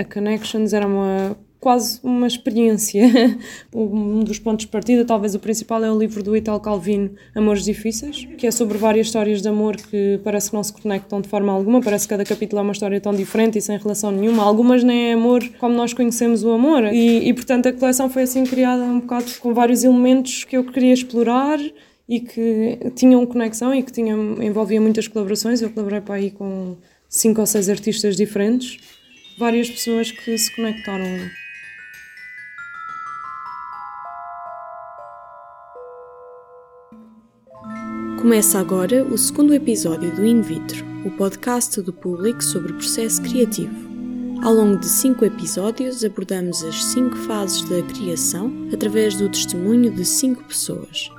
a 0.00 0.04
Connections 0.04 0.72
era 0.72 0.86
uma 0.86 1.36
quase 1.60 2.00
uma 2.02 2.26
experiência. 2.26 3.04
um 3.72 4.20
dos 4.24 4.38
pontos 4.38 4.64
de 4.64 4.72
partida, 4.72 5.04
talvez 5.04 5.34
o 5.34 5.38
principal, 5.38 5.84
é 5.84 5.92
o 5.92 5.98
livro 5.98 6.22
do 6.22 6.34
Italo 6.34 6.58
Calvino, 6.58 7.10
Amores 7.34 7.64
Difíceis, 7.64 8.26
que 8.38 8.46
é 8.46 8.50
sobre 8.50 8.78
várias 8.78 9.08
histórias 9.08 9.42
de 9.42 9.48
amor 9.48 9.76
que 9.76 10.18
parece 10.24 10.48
que 10.48 10.56
não 10.56 10.64
se 10.64 10.72
conectam 10.72 11.20
de 11.20 11.28
forma 11.28 11.52
alguma, 11.52 11.82
parece 11.82 12.06
que 12.06 12.10
cada 12.10 12.24
capítulo 12.24 12.60
é 12.60 12.62
uma 12.62 12.72
história 12.72 12.98
tão 12.98 13.12
diferente 13.12 13.58
e 13.58 13.60
sem 13.60 13.76
relação 13.76 14.10
nenhuma. 14.10 14.42
Algumas 14.42 14.82
nem 14.82 15.10
é 15.10 15.12
amor 15.12 15.46
como 15.58 15.74
nós 15.74 15.92
conhecemos 15.92 16.42
o 16.42 16.50
amor. 16.50 16.84
E, 16.84 17.28
e 17.28 17.34
portanto 17.34 17.68
a 17.68 17.72
coleção 17.72 18.08
foi 18.08 18.22
assim 18.22 18.44
criada 18.44 18.82
um 18.82 19.00
bocado 19.00 19.30
com 19.38 19.52
vários 19.52 19.84
elementos 19.84 20.44
que 20.44 20.56
eu 20.56 20.64
queria 20.64 20.94
explorar 20.94 21.58
e 22.08 22.20
que 22.20 22.78
tinham 22.96 23.24
conexão 23.26 23.74
e 23.74 23.82
que 23.82 23.92
tinham, 23.92 24.42
envolvia 24.42 24.80
muitas 24.80 25.06
colaborações. 25.06 25.60
Eu 25.60 25.70
colaborei 25.70 26.00
para 26.00 26.14
aí 26.14 26.30
com 26.30 26.76
cinco 27.10 27.40
ou 27.40 27.46
seis 27.46 27.68
artistas 27.68 28.16
diferentes, 28.16 28.78
várias 29.40 29.70
pessoas 29.70 30.12
que 30.12 30.36
se 30.36 30.54
conectaram. 30.54 31.30
Começa 38.20 38.60
agora 38.60 39.02
o 39.02 39.16
segundo 39.16 39.54
episódio 39.54 40.14
do 40.14 40.26
In 40.26 40.42
Vitro, 40.42 40.84
o 41.06 41.10
podcast 41.12 41.80
do 41.80 41.90
público 41.90 42.44
sobre 42.44 42.72
o 42.72 42.74
processo 42.74 43.22
criativo. 43.22 43.88
Ao 44.42 44.52
longo 44.52 44.78
de 44.78 44.86
cinco 44.86 45.24
episódios, 45.24 46.04
abordamos 46.04 46.62
as 46.62 46.84
cinco 46.84 47.16
fases 47.16 47.62
da 47.62 47.82
criação 47.82 48.68
através 48.74 49.16
do 49.16 49.30
testemunho 49.30 49.90
de 49.90 50.04
cinco 50.04 50.44
pessoas. 50.44 51.10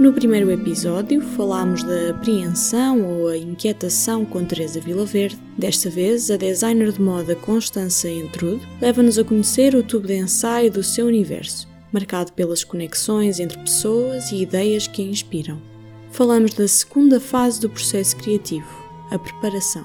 No 0.00 0.12
primeiro 0.12 0.50
episódio, 0.50 1.20
falámos 1.20 1.84
da 1.84 2.10
apreensão 2.10 3.02
ou 3.02 3.28
a 3.28 3.36
inquietação 3.36 4.24
com 4.24 4.44
Teresa 4.44 4.80
Vilaverde. 4.80 5.38
Desta 5.56 5.88
vez, 5.88 6.30
a 6.30 6.36
designer 6.36 6.90
de 6.90 7.00
moda 7.00 7.36
Constança 7.36 8.08
Entrude 8.08 8.66
leva-nos 8.80 9.18
a 9.18 9.24
conhecer 9.24 9.74
o 9.74 9.82
tubo 9.82 10.08
de 10.08 10.16
ensaio 10.16 10.72
do 10.72 10.82
seu 10.82 11.06
universo, 11.06 11.68
marcado 11.92 12.32
pelas 12.32 12.64
conexões 12.64 13.38
entre 13.38 13.58
pessoas 13.58 14.32
e 14.32 14.42
ideias 14.42 14.88
que 14.88 15.02
a 15.02 15.04
inspiram 15.04 15.70
falamos 16.10 16.54
da 16.54 16.66
segunda 16.68 17.20
fase 17.20 17.60
do 17.60 17.70
processo 17.70 18.16
criativo, 18.16 18.68
a 19.10 19.18
preparação. 19.18 19.84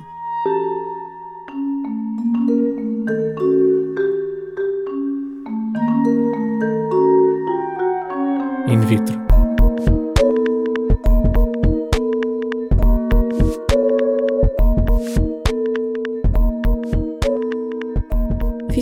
In 8.68 8.80
vitro. 8.82 9.25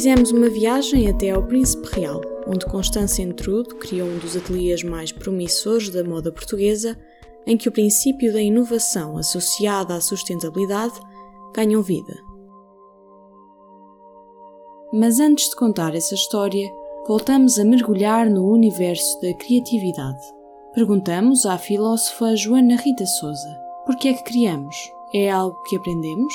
Fizemos 0.04 0.34
uma 0.34 0.50
viagem 0.50 1.10
até 1.10 1.30
ao 1.30 1.42
Príncipe 1.44 1.88
Real, 1.94 2.20
onde 2.46 2.66
Constância 2.66 3.24
Entrudo 3.24 3.76
criou 3.76 4.06
um 4.06 4.18
dos 4.18 4.36
ateliês 4.36 4.84
mais 4.84 5.14
promissores 5.14 5.90
da 5.90 6.04
moda 6.04 6.30
portuguesa 6.30 7.00
em 7.48 7.56
que 7.56 7.70
o 7.70 7.72
princípio 7.72 8.34
da 8.34 8.42
inovação 8.42 9.18
associada 9.18 9.96
à 9.96 10.02
sustentabilidade 10.02 11.00
ganham 11.56 11.82
vida. 11.82 12.14
Mas 14.92 15.22
antes 15.22 15.50
de 15.50 15.56
contar 15.56 15.96
essa 15.96 16.16
história, 16.16 16.70
voltamos 17.08 17.58
a 17.58 17.64
mergulhar 17.64 18.30
no 18.30 18.52
universo 18.52 19.22
da 19.22 19.34
criatividade. 19.36 20.22
Perguntamos 20.74 21.46
à 21.46 21.58
filósofa 21.58 22.36
Joana 22.36 22.76
Rita 22.76 23.06
Souza: 23.06 23.58
por 23.86 23.96
que 23.96 24.10
é 24.10 24.14
que 24.16 24.24
criamos? 24.26 24.76
É 25.14 25.32
algo 25.32 25.64
que 25.64 25.78
aprendemos? 25.78 26.34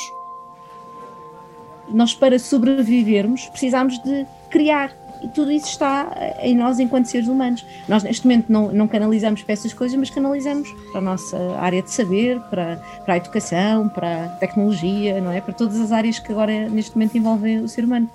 Nós, 1.92 2.14
para 2.14 2.38
sobrevivermos, 2.38 3.46
precisamos 3.46 3.98
de 4.02 4.26
criar 4.50 4.92
e 5.22 5.28
tudo 5.28 5.50
isso 5.50 5.66
está 5.66 6.12
em 6.40 6.56
nós 6.56 6.78
enquanto 6.78 7.06
seres 7.06 7.28
humanos. 7.28 7.64
Nós, 7.88 8.02
neste 8.02 8.26
momento, 8.26 8.50
não, 8.50 8.72
não 8.72 8.86
canalizamos 8.86 9.42
para 9.42 9.52
essas 9.52 9.72
coisas, 9.72 9.98
mas 9.98 10.10
canalizamos 10.10 10.70
para 10.92 10.98
a 10.98 11.02
nossa 11.02 11.36
área 11.58 11.82
de 11.82 11.90
saber, 11.90 12.40
para, 12.42 12.76
para 13.04 13.14
a 13.14 13.16
educação, 13.16 13.88
para 13.88 14.24
a 14.24 14.28
tecnologia, 14.28 15.20
não 15.20 15.32
é? 15.32 15.40
Para 15.40 15.54
todas 15.54 15.80
as 15.80 15.92
áreas 15.92 16.18
que 16.18 16.30
agora, 16.30 16.68
neste 16.68 16.94
momento, 16.96 17.16
envolvem 17.16 17.58
o 17.60 17.68
ser 17.68 17.84
humano. 17.84 18.08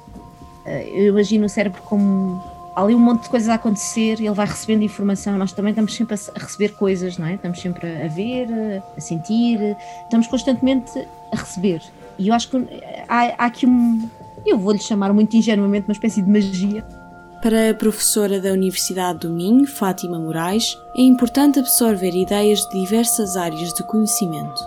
Eh, 0.66 0.90
eu 0.94 1.06
imagino 1.08 1.46
o 1.46 1.50
cérebro 1.50 1.82
como 1.84 2.42
há 2.76 2.82
ali 2.82 2.96
um 2.96 3.00
monte 3.00 3.24
de 3.24 3.30
coisas 3.30 3.50
a 3.50 3.56
acontecer, 3.56 4.20
ele 4.20 4.32
vai 4.32 4.48
recebendo 4.48 4.84
informação, 4.84 5.38
nós 5.38 5.52
também 5.52 5.72
estamos 5.72 5.94
sempre 5.94 6.16
a 6.16 6.40
receber 6.40 6.70
coisas, 6.70 7.18
não 7.18 7.28
é? 7.28 7.36
Estamos 7.36 7.60
sempre 7.60 7.88
a 8.04 8.08
ver, 8.08 8.48
a 8.98 9.02
sentir, 9.02 9.60
estamos 10.04 10.28
constantemente 10.28 10.92
a 11.32 11.36
receber. 11.36 11.82
E 12.18 12.28
eu 12.28 12.34
acho 12.34 12.50
que 12.50 12.58
há, 13.08 13.44
há 13.44 13.46
aqui 13.46 13.66
um, 13.66 14.10
eu 14.46 14.58
vou-lhe 14.58 14.80
chamar 14.80 15.14
muito 15.14 15.36
ingenuamente 15.36 15.88
uma 15.88 15.94
espécie 15.94 16.22
de 16.22 16.30
magia. 16.30 16.84
Para 17.42 17.72
a 17.72 17.74
professora 17.74 18.40
da 18.40 18.52
Universidade 18.52 19.20
do 19.20 19.30
Minho, 19.30 19.68
Fátima 19.68 20.18
Moraes, 20.18 20.78
é 20.96 21.02
importante 21.02 21.60
absorver 21.60 22.16
ideias 22.16 22.60
de 22.60 22.80
diversas 22.80 23.36
áreas 23.36 23.74
de 23.74 23.84
conhecimento. 23.84 24.62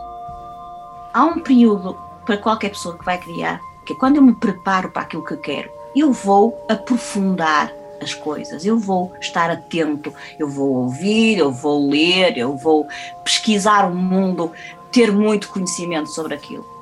Há 1.13 1.25
um 1.25 1.41
período 1.41 1.97
para 2.27 2.37
qualquer 2.37 2.71
pessoa 2.71 2.99
que 2.99 3.05
vai 3.05 3.19
criar, 3.19 3.61
que 3.87 3.95
é 3.95 3.97
quando 3.97 4.17
eu 4.17 4.23
me 4.23 4.35
preparo 4.35 4.91
para 4.91 5.03
aquilo 5.03 5.25
que 5.25 5.37
quero, 5.39 5.71
eu 5.95 6.13
vou 6.13 6.55
aprofundar 6.69 7.73
as 8.03 8.13
coisas, 8.13 8.67
eu 8.67 8.79
vou 8.79 9.11
estar 9.19 9.51
atento, 9.51 10.13
eu 10.39 10.47
vou 10.47 10.75
ouvir, 10.75 11.39
eu 11.39 11.51
vou 11.51 11.89
ler, 11.89 12.37
eu 12.37 12.55
vou 12.59 12.87
pesquisar 13.25 13.91
o 13.91 13.95
mundo, 13.95 14.53
ter 14.93 15.11
muito 15.11 15.49
conhecimento 15.49 16.11
sobre 16.11 16.35
aquilo 16.35 16.76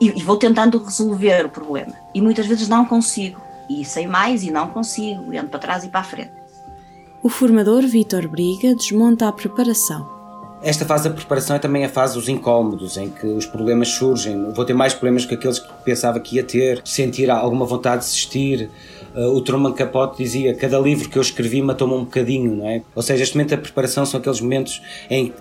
e, 0.00 0.08
e 0.08 0.22
vou 0.22 0.36
tentando 0.36 0.78
resolver 0.78 1.46
o 1.46 1.48
problema. 1.48 1.92
E 2.14 2.20
muitas 2.20 2.46
vezes 2.46 2.68
não 2.68 2.84
consigo. 2.84 3.40
E 3.68 3.84
sei 3.84 4.06
mais 4.06 4.44
e 4.44 4.50
não 4.50 4.68
consigo, 4.68 5.32
e 5.32 5.38
ando 5.38 5.48
para 5.48 5.60
trás 5.60 5.84
e 5.84 5.88
para 5.88 6.00
a 6.00 6.04
frente. 6.04 6.32
O 7.22 7.28
formador 7.28 7.82
Vítor 7.82 8.28
Briga 8.28 8.74
desmonta 8.74 9.26
a 9.26 9.32
preparação. 9.32 10.16
Esta 10.62 10.84
fase 10.84 11.08
da 11.08 11.14
preparação 11.14 11.56
é 11.56 11.58
também 11.58 11.84
a 11.84 11.88
fase 11.88 12.14
dos 12.14 12.28
incómodos, 12.28 12.96
em 12.96 13.10
que 13.10 13.26
os 13.26 13.44
problemas 13.44 13.88
surgem. 13.88 14.50
Vou 14.52 14.64
ter 14.64 14.72
mais 14.72 14.94
problemas 14.94 15.24
que 15.26 15.34
aqueles 15.34 15.58
que 15.58 15.68
pensava 15.84 16.18
que 16.18 16.36
ia 16.36 16.44
ter, 16.44 16.80
sentir 16.84 17.30
alguma 17.30 17.66
vontade 17.66 18.02
de 18.02 18.08
desistir. 18.08 18.70
Uh, 19.14 19.28
o 19.36 19.40
Truman 19.40 19.72
Capote 19.72 20.22
dizia: 20.22 20.54
Cada 20.54 20.78
livro 20.78 21.08
que 21.08 21.18
eu 21.18 21.22
escrevi 21.22 21.60
matou-me 21.60 21.94
um 21.94 22.04
bocadinho, 22.04 22.56
não 22.56 22.68
é? 22.68 22.82
Ou 22.94 23.02
seja, 23.02 23.22
este 23.22 23.36
momento 23.36 23.50
da 23.50 23.58
preparação 23.58 24.06
são 24.06 24.18
aqueles 24.18 24.40
momentos 24.40 24.80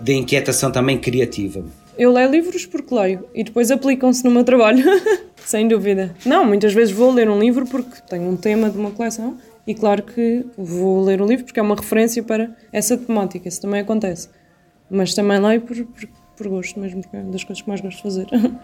de 0.01 0.13
inquietação 0.13 0.71
também 0.71 0.97
criativa. 0.97 1.63
Eu 1.97 2.11
leio 2.11 2.29
livros 2.29 2.65
porque 2.65 2.93
leio 2.93 3.25
e 3.33 3.43
depois 3.43 3.71
aplicam-se 3.71 4.23
no 4.23 4.31
meu 4.31 4.43
trabalho, 4.43 4.83
sem 5.45 5.67
dúvida. 5.67 6.13
Não, 6.25 6.45
muitas 6.45 6.73
vezes 6.73 6.93
vou 6.93 7.11
ler 7.11 7.29
um 7.29 7.39
livro 7.39 7.65
porque 7.65 8.01
tenho 8.09 8.29
um 8.29 8.35
tema 8.35 8.69
de 8.69 8.77
uma 8.77 8.91
coleção 8.91 9.37
e 9.65 9.73
claro 9.73 10.03
que 10.03 10.45
vou 10.57 11.03
ler 11.03 11.21
o 11.21 11.25
livro 11.25 11.45
porque 11.45 11.59
é 11.59 11.63
uma 11.63 11.75
referência 11.75 12.21
para 12.21 12.55
essa 12.71 12.97
temática, 12.97 13.47
isso 13.47 13.61
também 13.61 13.81
acontece. 13.81 14.29
Mas 14.89 15.13
também 15.13 15.39
leio 15.39 15.61
por, 15.61 15.75
por, 15.85 16.09
por 16.35 16.47
gosto 16.49 16.79
mesmo, 16.79 17.01
porque 17.01 17.17
é 17.17 17.21
das 17.21 17.43
coisas 17.43 17.61
que 17.61 17.69
mais 17.69 17.81
gosto 17.81 17.97
de 17.97 18.03
fazer. 18.03 18.27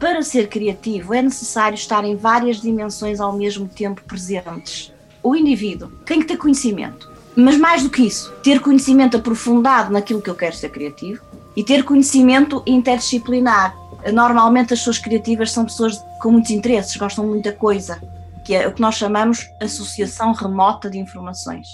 Para 0.00 0.22
ser 0.22 0.48
criativo 0.48 1.12
é 1.12 1.20
necessário 1.20 1.74
estar 1.74 2.06
em 2.06 2.16
várias 2.16 2.58
dimensões 2.58 3.20
ao 3.20 3.36
mesmo 3.36 3.68
tempo 3.68 4.02
presentes. 4.04 4.90
O 5.22 5.36
indivíduo 5.36 5.90
tem 6.06 6.20
que 6.20 6.26
ter 6.26 6.38
conhecimento, 6.38 7.12
mas 7.36 7.58
mais 7.58 7.82
do 7.82 7.90
que 7.90 8.06
isso, 8.06 8.32
ter 8.42 8.60
conhecimento 8.60 9.18
aprofundado 9.18 9.92
naquilo 9.92 10.22
que 10.22 10.30
eu 10.30 10.34
quero 10.34 10.56
ser 10.56 10.70
criativo, 10.70 11.22
e 11.56 11.64
ter 11.64 11.84
conhecimento 11.84 12.62
interdisciplinar. 12.66 13.76
Normalmente 14.12 14.72
as 14.72 14.80
pessoas 14.80 14.98
criativas 14.98 15.52
são 15.52 15.64
pessoas 15.64 15.98
com 16.20 16.32
muitos 16.32 16.50
interesses, 16.50 16.96
gostam 16.96 17.24
de 17.24 17.30
muita 17.30 17.52
coisa, 17.52 18.00
que 18.44 18.54
é 18.54 18.66
o 18.66 18.72
que 18.72 18.80
nós 18.80 18.94
chamamos 18.94 19.46
associação 19.60 20.32
remota 20.32 20.88
de 20.88 20.98
informações. 20.98 21.66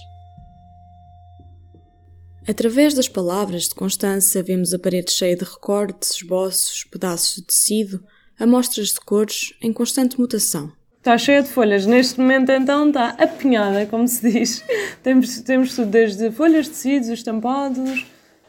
Através 2.48 2.94
das 2.94 3.08
palavras 3.08 3.64
de 3.64 3.74
Constança, 3.74 4.42
vemos 4.42 4.72
a 4.72 4.78
parede 4.78 5.10
cheia 5.10 5.36
de 5.36 5.44
recortes, 5.44 6.16
esboços, 6.16 6.84
pedaços 6.84 7.36
de 7.36 7.42
tecido, 7.42 8.04
amostras 8.38 8.88
de 8.88 9.00
cores 9.00 9.52
em 9.60 9.72
constante 9.72 10.18
mutação. 10.18 10.70
Está 10.98 11.18
cheia 11.18 11.42
de 11.42 11.48
folhas. 11.48 11.86
Neste 11.86 12.20
momento, 12.20 12.50
então, 12.50 12.88
está 12.88 13.10
apinhada, 13.10 13.86
como 13.86 14.06
se 14.06 14.30
diz. 14.30 14.64
temos, 15.02 15.40
temos 15.40 15.74
tudo, 15.74 15.90
desde 15.90 16.30
folhas, 16.30 16.68
tecidos, 16.68 17.08
estampados, 17.08 18.06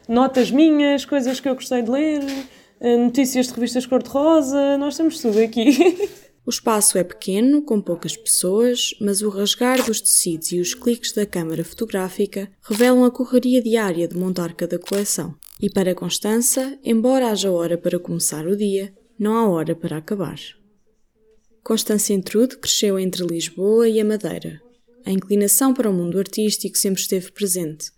notas 0.08 0.50
minhas, 0.50 1.04
coisas 1.04 1.38
que 1.38 1.48
eu 1.48 1.54
gostei 1.54 1.82
de 1.82 1.90
ler, 1.90 2.24
eh, 2.80 2.96
notícias 2.96 3.46
de 3.46 3.52
revistas 3.52 3.86
cor-de-rosa, 3.86 4.78
nós 4.78 4.96
temos 4.96 5.20
tudo 5.20 5.38
aqui. 5.38 6.08
O 6.46 6.50
espaço 6.50 6.96
é 6.96 7.04
pequeno, 7.04 7.60
com 7.60 7.78
poucas 7.78 8.16
pessoas, 8.16 8.94
mas 9.02 9.20
o 9.20 9.28
rasgar 9.28 9.84
dos 9.84 10.00
tecidos 10.00 10.50
e 10.50 10.58
os 10.58 10.72
cliques 10.72 11.12
da 11.12 11.26
câmara 11.26 11.62
fotográfica 11.62 12.50
revelam 12.62 13.04
a 13.04 13.10
correria 13.10 13.60
diária 13.60 14.08
de 14.08 14.16
montar 14.16 14.54
cada 14.54 14.78
coleção. 14.78 15.34
E 15.60 15.68
para 15.68 15.94
Constança, 15.94 16.78
embora 16.82 17.28
haja 17.28 17.50
hora 17.50 17.76
para 17.76 17.98
começar 17.98 18.46
o 18.46 18.56
dia, 18.56 18.94
não 19.18 19.34
há 19.34 19.46
hora 19.46 19.76
para 19.76 19.98
acabar. 19.98 20.38
Constança 21.62 22.14
Entrude 22.14 22.56
cresceu 22.56 22.98
entre 22.98 23.26
Lisboa 23.26 23.86
e 23.86 24.00
a 24.00 24.04
Madeira. 24.06 24.58
A 25.04 25.10
inclinação 25.10 25.74
para 25.74 25.90
o 25.90 25.92
mundo 25.92 26.18
artístico 26.18 26.78
sempre 26.78 27.02
esteve 27.02 27.30
presente, 27.30 27.90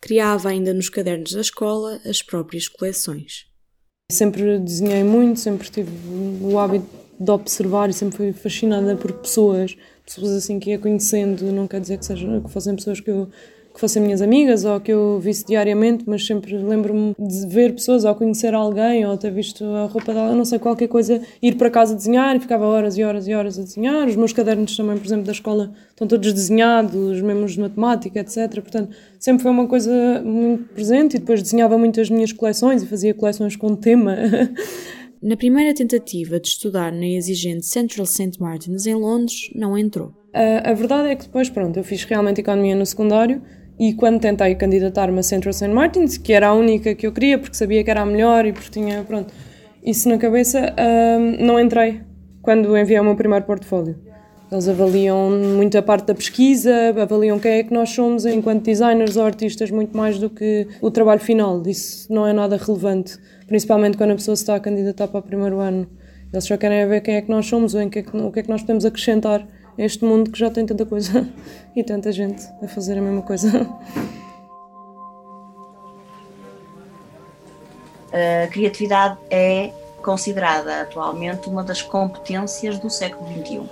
criava 0.00 0.48
ainda 0.48 0.72
nos 0.72 0.88
cadernos 0.88 1.32
da 1.32 1.40
escola 1.40 2.00
as 2.04 2.22
próprias 2.22 2.68
coleções. 2.68 3.46
Sempre 4.10 4.58
desenhei 4.58 5.04
muito, 5.04 5.38
sempre 5.38 5.68
tive 5.68 5.90
o 6.42 6.58
hábito 6.58 6.86
de 7.20 7.30
observar 7.30 7.90
e 7.90 7.92
sempre 7.92 8.16
fui 8.16 8.32
fascinada 8.32 8.96
por 8.96 9.12
pessoas, 9.12 9.76
pessoas 10.06 10.30
assim 10.30 10.58
que 10.58 10.70
ia 10.70 10.78
conhecendo, 10.78 11.44
não 11.52 11.66
quer 11.66 11.80
dizer 11.80 11.98
que, 11.98 12.06
sejam, 12.06 12.40
que 12.40 12.50
fossem 12.50 12.76
pessoas 12.76 13.00
que 13.00 13.10
eu 13.10 13.28
que 13.78 13.80
fossem 13.80 14.02
minhas 14.02 14.20
amigas 14.20 14.64
ou 14.64 14.80
que 14.80 14.92
eu 14.92 15.20
visse 15.20 15.46
diariamente, 15.46 16.02
mas 16.04 16.26
sempre 16.26 16.58
lembro-me 16.58 17.14
de 17.16 17.46
ver 17.46 17.72
pessoas 17.74 18.04
ou 18.04 18.12
conhecer 18.12 18.52
alguém 18.52 19.06
ou 19.06 19.16
ter 19.16 19.30
visto 19.30 19.64
a 19.64 19.86
roupa 19.86 20.12
dela, 20.12 20.34
não 20.34 20.44
sei, 20.44 20.58
qualquer 20.58 20.88
coisa, 20.88 21.22
ir 21.40 21.54
para 21.54 21.70
casa 21.70 21.94
desenhar 21.94 22.34
e 22.34 22.40
ficava 22.40 22.66
horas 22.66 22.98
e 22.98 23.04
horas 23.04 23.28
e 23.28 23.34
horas 23.34 23.56
a 23.56 23.62
desenhar. 23.62 24.08
Os 24.08 24.16
meus 24.16 24.32
cadernos 24.32 24.76
também, 24.76 24.98
por 24.98 25.06
exemplo, 25.06 25.24
da 25.24 25.30
escola 25.30 25.72
estão 25.90 26.08
todos 26.08 26.32
desenhados, 26.32 27.22
mesmo 27.22 27.46
de 27.46 27.60
matemática, 27.60 28.18
etc. 28.18 28.52
Portanto, 28.60 28.90
sempre 29.16 29.44
foi 29.44 29.52
uma 29.52 29.68
coisa 29.68 30.22
muito 30.24 30.74
presente 30.74 31.14
e 31.14 31.20
depois 31.20 31.40
desenhava 31.40 31.78
muito 31.78 32.00
as 32.00 32.10
minhas 32.10 32.32
coleções 32.32 32.82
e 32.82 32.86
fazia 32.86 33.14
coleções 33.14 33.54
com 33.54 33.76
tema. 33.76 34.16
Na 35.22 35.36
primeira 35.36 35.72
tentativa 35.72 36.38
de 36.38 36.48
estudar 36.48 36.92
na 36.92 37.06
exigente 37.06 37.66
Central 37.66 38.06
St. 38.06 38.40
Martins, 38.40 38.86
em 38.86 38.94
Londres, 38.94 39.50
não 39.52 39.76
entrou. 39.76 40.12
A, 40.32 40.70
a 40.70 40.74
verdade 40.74 41.08
é 41.08 41.16
que 41.16 41.24
depois, 41.24 41.50
pronto, 41.50 41.76
eu 41.76 41.82
fiz 41.82 42.04
realmente 42.04 42.40
economia 42.40 42.76
no 42.76 42.86
secundário 42.86 43.42
e 43.78 43.92
quando 43.94 44.20
tentei 44.20 44.54
candidatar-me 44.54 45.20
a 45.20 45.22
Central 45.22 45.52
St. 45.52 45.68
Martins, 45.68 46.18
que 46.18 46.32
era 46.32 46.48
a 46.48 46.54
única 46.54 46.94
que 46.94 47.06
eu 47.06 47.12
queria, 47.12 47.38
porque 47.38 47.56
sabia 47.56 47.84
que 47.84 47.90
era 47.90 48.02
a 48.02 48.06
melhor 48.06 48.44
e 48.44 48.52
porque 48.52 48.70
tinha, 48.70 49.04
pronto, 49.04 49.32
isso 49.82 50.08
na 50.08 50.18
cabeça, 50.18 50.74
um, 51.18 51.44
não 51.44 51.60
entrei 51.60 52.00
quando 52.42 52.76
enviei 52.76 52.98
o 52.98 53.04
meu 53.04 53.14
primeiro 53.14 53.44
portfólio. 53.44 53.96
Eles 54.50 54.66
avaliam 54.66 55.30
muito 55.30 55.76
a 55.76 55.82
parte 55.82 56.06
da 56.06 56.14
pesquisa, 56.14 56.72
avaliam 57.00 57.38
quem 57.38 57.52
é 57.52 57.62
que 57.62 57.72
nós 57.72 57.90
somos 57.90 58.24
enquanto 58.24 58.64
designers 58.64 59.16
ou 59.16 59.24
artistas, 59.24 59.70
muito 59.70 59.94
mais 59.96 60.18
do 60.18 60.30
que 60.30 60.66
o 60.80 60.90
trabalho 60.90 61.20
final. 61.20 61.62
Isso 61.66 62.10
não 62.12 62.26
é 62.26 62.32
nada 62.32 62.56
relevante, 62.56 63.18
principalmente 63.46 63.98
quando 63.98 64.12
a 64.12 64.14
pessoa 64.14 64.34
se 64.34 64.42
está 64.42 64.54
a 64.54 64.60
candidatar 64.60 65.06
para 65.06 65.20
o 65.20 65.22
primeiro 65.22 65.58
ano. 65.60 65.86
Eles 66.32 66.44
só 66.44 66.56
querem 66.56 66.86
ver 66.88 67.02
quem 67.02 67.16
é 67.16 67.22
que 67.22 67.30
nós 67.30 67.46
somos 67.46 67.74
ou 67.74 67.82
em 67.82 67.90
que 67.90 67.98
é 67.98 68.02
que, 68.02 68.16
o 68.16 68.32
que 68.32 68.40
é 68.40 68.42
que 68.42 68.48
nós 68.48 68.62
podemos 68.62 68.86
acrescentar 68.86 69.46
este 69.78 70.04
mundo 70.04 70.30
que 70.30 70.38
já 70.38 70.50
tem 70.50 70.66
tanta 70.66 70.84
coisa 70.84 71.26
e 71.74 71.84
tanta 71.84 72.10
gente 72.10 72.44
a 72.62 72.66
fazer 72.66 72.98
a 72.98 73.00
mesma 73.00 73.22
coisa. 73.22 73.66
A 78.12 78.48
criatividade 78.48 79.18
é 79.30 79.72
considerada 80.02 80.82
atualmente 80.82 81.48
uma 81.48 81.62
das 81.62 81.82
competências 81.82 82.78
do 82.78 82.90
século 82.90 83.30
XXI. 83.30 83.62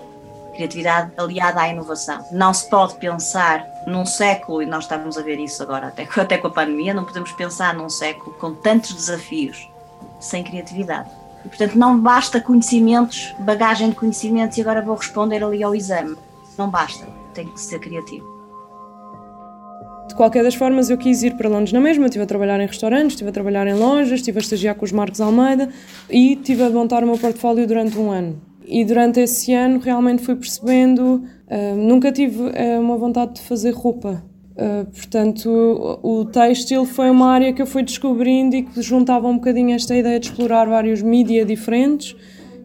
Criatividade 0.54 1.12
aliada 1.16 1.60
à 1.60 1.68
inovação. 1.68 2.24
Não 2.30 2.52
se 2.54 2.68
pode 2.70 2.94
pensar 2.96 3.66
num 3.86 4.06
século, 4.06 4.62
e 4.62 4.66
nós 4.66 4.84
estamos 4.84 5.18
a 5.18 5.22
ver 5.22 5.38
isso 5.38 5.62
agora, 5.62 5.88
até, 5.88 6.08
até 6.20 6.38
com 6.38 6.46
a 6.48 6.50
pandemia, 6.50 6.94
não 6.94 7.04
podemos 7.04 7.32
pensar 7.32 7.74
num 7.74 7.88
século 7.88 8.36
com 8.38 8.54
tantos 8.54 8.92
desafios 8.92 9.68
sem 10.20 10.42
criatividade. 10.42 11.10
E, 11.46 11.48
portanto, 11.48 11.78
não 11.78 11.98
basta 11.98 12.40
conhecimentos, 12.40 13.32
bagagem 13.38 13.90
de 13.90 13.94
conhecimentos 13.94 14.58
e 14.58 14.60
agora 14.60 14.82
vou 14.82 14.96
responder 14.96 15.44
ali 15.44 15.62
ao 15.62 15.76
exame. 15.76 16.16
Não 16.58 16.68
basta, 16.68 17.06
tem 17.32 17.46
que 17.46 17.60
ser 17.60 17.78
criativo. 17.78 18.26
De 20.08 20.14
qualquer 20.16 20.42
das 20.42 20.56
formas, 20.56 20.90
eu 20.90 20.98
quis 20.98 21.22
ir 21.22 21.36
para 21.36 21.48
Londres 21.48 21.72
na 21.72 21.80
mesma. 21.80 22.06
Estive 22.06 22.24
a 22.24 22.26
trabalhar 22.26 22.58
em 22.58 22.66
restaurantes, 22.66 23.12
estive 23.12 23.30
a 23.30 23.32
trabalhar 23.32 23.64
em 23.68 23.74
lojas, 23.74 24.18
estive 24.18 24.38
a 24.38 24.40
estagiar 24.40 24.74
com 24.74 24.84
os 24.84 24.90
Marcos 24.90 25.20
Almeida 25.20 25.68
e 26.10 26.32
estive 26.32 26.64
a 26.64 26.70
montar 26.70 27.04
o 27.04 27.06
meu 27.06 27.16
portfólio 27.16 27.64
durante 27.64 27.96
um 27.96 28.10
ano. 28.10 28.40
E 28.64 28.84
durante 28.84 29.20
esse 29.20 29.54
ano 29.54 29.78
realmente 29.78 30.24
fui 30.24 30.34
percebendo, 30.34 31.22
uh, 31.46 31.76
nunca 31.76 32.10
tive 32.10 32.42
uh, 32.42 32.80
uma 32.80 32.96
vontade 32.96 33.34
de 33.34 33.42
fazer 33.42 33.70
roupa. 33.70 34.24
Uh, 34.56 34.86
portanto, 34.86 35.50
o, 36.02 36.20
o 36.20 36.24
têxtil 36.24 36.86
foi 36.86 37.10
uma 37.10 37.28
área 37.28 37.52
que 37.52 37.60
eu 37.60 37.66
fui 37.66 37.82
descobrindo 37.82 38.56
e 38.56 38.62
que 38.62 38.80
juntava 38.80 39.28
um 39.28 39.34
bocadinho 39.34 39.74
esta 39.74 39.94
ideia 39.94 40.18
de 40.18 40.28
explorar 40.28 40.66
vários 40.66 41.02
mídia 41.02 41.44
diferentes 41.44 42.16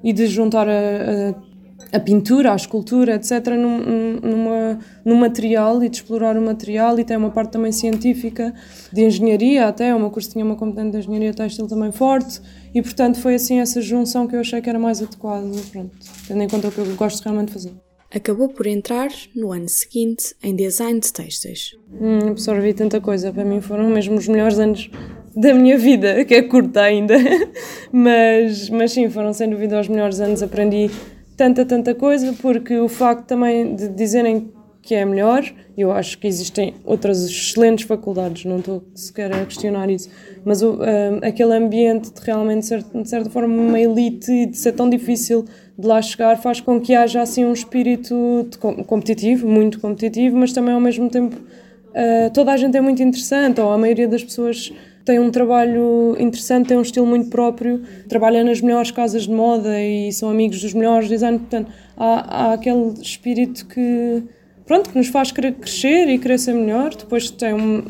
e 0.02 0.14
de 0.14 0.26
juntar 0.28 0.70
a, 0.70 0.72
a, 0.72 1.98
a, 1.98 2.00
pintura, 2.00 2.54
a 2.54 2.56
escultura, 2.56 3.16
etc., 3.16 3.46
num, 3.58 4.20
numa, 4.22 4.80
num 5.04 5.16
material 5.18 5.84
e 5.84 5.90
de 5.90 5.98
explorar 5.98 6.38
o 6.38 6.42
material. 6.42 6.98
E 6.98 7.04
tem 7.04 7.18
uma 7.18 7.30
parte 7.30 7.52
também 7.52 7.74
científica, 7.74 8.54
de 8.94 9.04
engenharia, 9.04 9.68
até. 9.68 9.94
O 9.94 10.00
meu 10.00 10.10
curso 10.10 10.30
tinha 10.30 10.46
uma 10.46 10.56
componente 10.56 10.92
de 10.92 10.98
engenharia 11.00 11.34
têxtil 11.34 11.68
também 11.68 11.92
forte. 11.92 12.40
E, 12.74 12.82
portanto, 12.82 13.20
foi 13.20 13.36
assim 13.36 13.60
essa 13.60 13.82
junção 13.82 14.28
que 14.28 14.36
eu 14.38 14.40
achei 14.40 14.62
que 14.62 14.70
era 14.70 14.80
mais 14.80 15.02
adequada, 15.02 15.46
pronto, 15.74 15.92
tendo 16.26 16.42
em 16.42 16.48
conta 16.48 16.70
o 16.70 16.72
que 16.72 16.80
eu 16.80 16.96
gosto 16.96 17.22
realmente 17.22 17.48
de 17.48 17.54
fazer 17.54 17.91
acabou 18.14 18.50
por 18.50 18.68
entrar, 18.68 19.10
no 19.36 19.52
ano 19.52 19.70
seguinte, 19.70 20.36
em 20.44 20.56
design 20.56 21.00
de 21.00 21.12
textos. 21.12 21.78
Hum, 22.00 22.30
absorvi 22.30 22.74
tanta 22.74 23.00
coisa, 23.00 23.32
para 23.32 23.46
mim 23.46 23.62
foram 23.62 23.90
mesmo 23.90 24.16
os 24.16 24.28
melhores 24.28 24.60
anos 24.60 24.90
da 25.36 25.54
minha 25.54 25.78
vida, 25.78 26.24
que 26.26 26.36
é 26.36 26.42
curta 26.42 26.82
ainda, 26.82 27.16
mas, 27.92 28.70
mas 28.70 28.92
sim, 28.92 29.10
foram 29.10 29.34
sem 29.34 29.50
dúvida 29.50 29.80
os 29.80 29.88
melhores 29.88 30.20
anos, 30.20 30.44
aprendi 30.44 30.92
tanta, 31.38 31.66
tanta 31.66 31.96
coisa, 31.96 32.34
porque 32.42 32.78
o 32.78 32.88
facto 32.88 33.26
também 33.26 33.76
de 33.76 33.88
dizerem 33.88 34.52
que 34.82 34.96
é 34.96 35.06
melhor, 35.06 35.44
eu 35.78 35.92
acho 35.92 36.18
que 36.18 36.28
existem 36.28 36.74
outras 36.84 37.24
excelentes 37.24 37.86
faculdades, 37.86 38.46
não 38.46 38.58
estou 38.58 38.84
sequer 38.96 39.32
a 39.32 39.46
questionar 39.46 39.90
isso, 39.90 40.10
mas 40.44 40.64
o, 40.64 40.74
um, 40.74 41.20
aquele 41.22 41.54
ambiente 41.54 42.12
de 42.12 42.20
realmente 42.22 42.66
ser, 42.66 42.84
de 42.84 43.08
certa 43.08 43.30
forma, 43.30 43.54
uma 43.54 43.80
elite 43.80 44.32
e 44.32 44.46
de 44.48 44.58
ser 44.58 44.72
tão 44.72 44.90
difícil 44.90 45.46
de 45.78 45.88
lá 45.88 46.02
chegar 46.02 46.38
faz 46.38 46.60
com 46.60 46.80
que 46.80 46.94
haja 46.94 47.22
assim 47.22 47.46
um 47.46 47.54
espírito 47.54 48.48
competitivo, 48.86 49.48
muito 49.48 49.80
competitivo, 49.80 50.38
mas 50.38 50.52
também 50.54 50.74
ao 50.74 50.80
mesmo 50.80 51.10
tempo 51.10 51.36
uh, 51.36 52.30
toda 52.34 52.52
a 52.52 52.58
gente 52.58 52.78
é 52.78 52.82
muito 52.82 53.02
interessante, 53.02 53.60
ou 53.62 53.72
a 53.72 53.78
maioria 53.78 54.08
das 54.08 54.24
pessoas 54.24 54.72
tem 55.04 55.20
um 55.20 55.32
trabalho 55.32 56.16
interessante, 56.20 56.68
tem 56.68 56.78
um 56.78 56.82
estilo 56.82 57.08
muito 57.08 57.30
próprio, 57.30 57.82
trabalha 58.08 58.44
nas 58.44 58.62
melhores 58.62 58.92
casas 58.92 59.24
de 59.24 59.32
moda 59.32 59.82
e 59.82 60.12
são 60.12 60.30
amigos 60.30 60.62
dos 60.62 60.74
melhores 60.74 61.10
designers, 61.10 61.42
portanto 61.42 61.72
há, 61.98 62.50
há 62.50 62.54
aquele 62.54 62.94
espírito 63.02 63.66
que 63.66 64.24
pronto, 64.66 64.92
que 64.92 64.98
nos 64.98 65.08
faz 65.08 65.32
querer 65.32 65.54
crescer 65.54 66.08
e 66.08 66.38
ser 66.38 66.54
melhor, 66.54 66.96
depois 66.96 67.30
tem 67.32 67.54
um, 67.54 67.84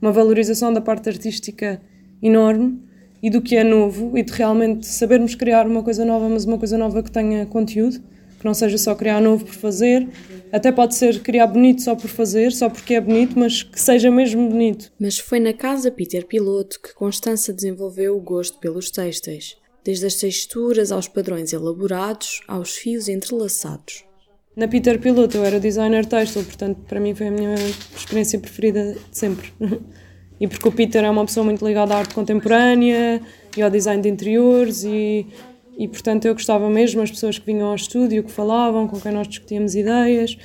uma 0.00 0.12
valorização 0.12 0.72
da 0.72 0.80
parte 0.80 1.08
artística 1.08 1.80
enorme 2.22 2.83
e 3.24 3.30
do 3.30 3.40
que 3.40 3.56
é 3.56 3.64
novo 3.64 4.18
e 4.18 4.22
de 4.22 4.30
realmente 4.34 4.86
sabermos 4.86 5.34
criar 5.34 5.66
uma 5.66 5.82
coisa 5.82 6.04
nova, 6.04 6.28
mas 6.28 6.44
uma 6.44 6.58
coisa 6.58 6.76
nova 6.76 7.02
que 7.02 7.10
tenha 7.10 7.46
conteúdo, 7.46 7.98
que 8.38 8.44
não 8.44 8.52
seja 8.52 8.76
só 8.76 8.94
criar 8.94 9.18
novo 9.18 9.46
por 9.46 9.54
fazer, 9.54 10.06
até 10.52 10.70
pode 10.70 10.94
ser 10.94 11.22
criar 11.22 11.46
bonito 11.46 11.80
só 11.80 11.96
por 11.96 12.08
fazer, 12.08 12.52
só 12.52 12.68
porque 12.68 12.92
é 12.92 13.00
bonito, 13.00 13.38
mas 13.38 13.62
que 13.62 13.80
seja 13.80 14.10
mesmo 14.10 14.50
bonito. 14.50 14.92
Mas 15.00 15.18
foi 15.18 15.40
na 15.40 15.54
casa 15.54 15.90
Peter 15.90 16.26
Piloto 16.26 16.78
que 16.78 16.92
Constança 16.92 17.50
desenvolveu 17.50 18.14
o 18.14 18.20
gosto 18.20 18.58
pelos 18.58 18.90
textos, 18.90 19.56
desde 19.82 20.04
as 20.04 20.16
texturas 20.16 20.92
aos 20.92 21.08
padrões 21.08 21.54
elaborados, 21.54 22.42
aos 22.46 22.76
fios 22.76 23.08
entrelaçados. 23.08 24.04
Na 24.54 24.68
Peter 24.68 25.00
Piloto 25.00 25.38
eu 25.38 25.44
era 25.46 25.58
designer 25.58 26.04
textil, 26.04 26.44
portanto 26.44 26.78
para 26.86 27.00
mim 27.00 27.14
foi 27.14 27.28
a 27.28 27.30
minha 27.30 27.54
experiência 27.96 28.38
preferida 28.38 28.92
de 28.92 29.18
sempre. 29.18 29.50
E 30.40 30.48
porque 30.48 30.66
o 30.68 30.72
Peter 30.72 31.04
é 31.04 31.10
uma 31.10 31.24
pessoa 31.24 31.44
muito 31.44 31.66
ligada 31.66 31.94
à 31.94 31.98
arte 31.98 32.14
contemporânea 32.14 33.20
e 33.56 33.62
ao 33.62 33.70
design 33.70 34.02
de 34.02 34.08
interiores 34.08 34.84
e, 34.84 35.26
e 35.78 35.86
portanto 35.86 36.24
eu 36.24 36.34
gostava 36.34 36.68
mesmo 36.68 37.00
as 37.02 37.10
pessoas 37.10 37.38
que 37.38 37.46
vinham 37.46 37.68
ao 37.68 37.74
estúdio, 37.74 38.24
que 38.24 38.30
falavam, 38.30 38.88
com 38.88 39.00
quem 39.00 39.12
nós 39.12 39.28
discutíamos 39.28 39.74
ideias. 39.74 40.36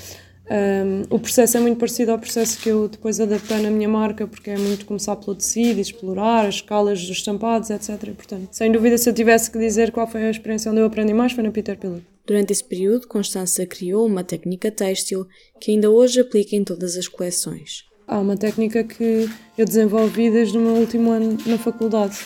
Um, 0.49 1.03
o 1.15 1.19
processo 1.19 1.57
é 1.57 1.59
muito 1.59 1.77
parecido 1.77 2.11
ao 2.11 2.17
processo 2.17 2.59
que 2.59 2.69
eu 2.69 2.87
depois 2.87 3.19
adaptei 3.19 3.57
na 3.59 3.69
minha 3.69 3.87
marca, 3.87 4.25
porque 4.25 4.49
é 4.49 4.57
muito 4.57 4.83
começar 4.85 5.15
pelo 5.15 5.35
tecido, 5.35 5.79
explorar 5.79 6.47
as 6.47 6.55
escalas 6.55 6.99
dos 6.99 7.17
estampados, 7.17 7.69
etc. 7.69 7.89
E, 8.07 8.11
portanto, 8.11 8.47
sem 8.51 8.71
dúvida, 8.71 8.97
se 8.97 9.07
eu 9.07 9.13
tivesse 9.13 9.51
que 9.51 9.59
dizer 9.59 9.91
qual 9.91 10.07
foi 10.07 10.23
a 10.23 10.31
experiência 10.31 10.71
onde 10.71 10.81
eu 10.81 10.85
aprendi 10.85 11.13
mais, 11.13 11.33
foi 11.33 11.43
na 11.43 11.51
Peter 11.51 11.77
Pillow. 11.77 12.01
Durante 12.25 12.51
esse 12.51 12.63
período, 12.63 13.07
Constança 13.07 13.63
criou 13.65 14.07
uma 14.07 14.23
técnica 14.23 14.71
têxtil 14.71 15.27
que 15.59 15.71
ainda 15.71 15.89
hoje 15.89 16.19
aplica 16.19 16.55
em 16.55 16.63
todas 16.63 16.97
as 16.97 17.07
coleções. 17.07 17.88
Há 18.09 18.17
uma 18.17 18.35
técnica 18.35 18.83
que 18.83 19.29
eu 19.55 19.65
desenvolvi 19.65 20.31
desde 20.31 20.57
o 20.57 20.61
meu 20.61 20.73
último 20.73 21.11
ano 21.11 21.37
na 21.45 21.59
faculdade, 21.59 22.17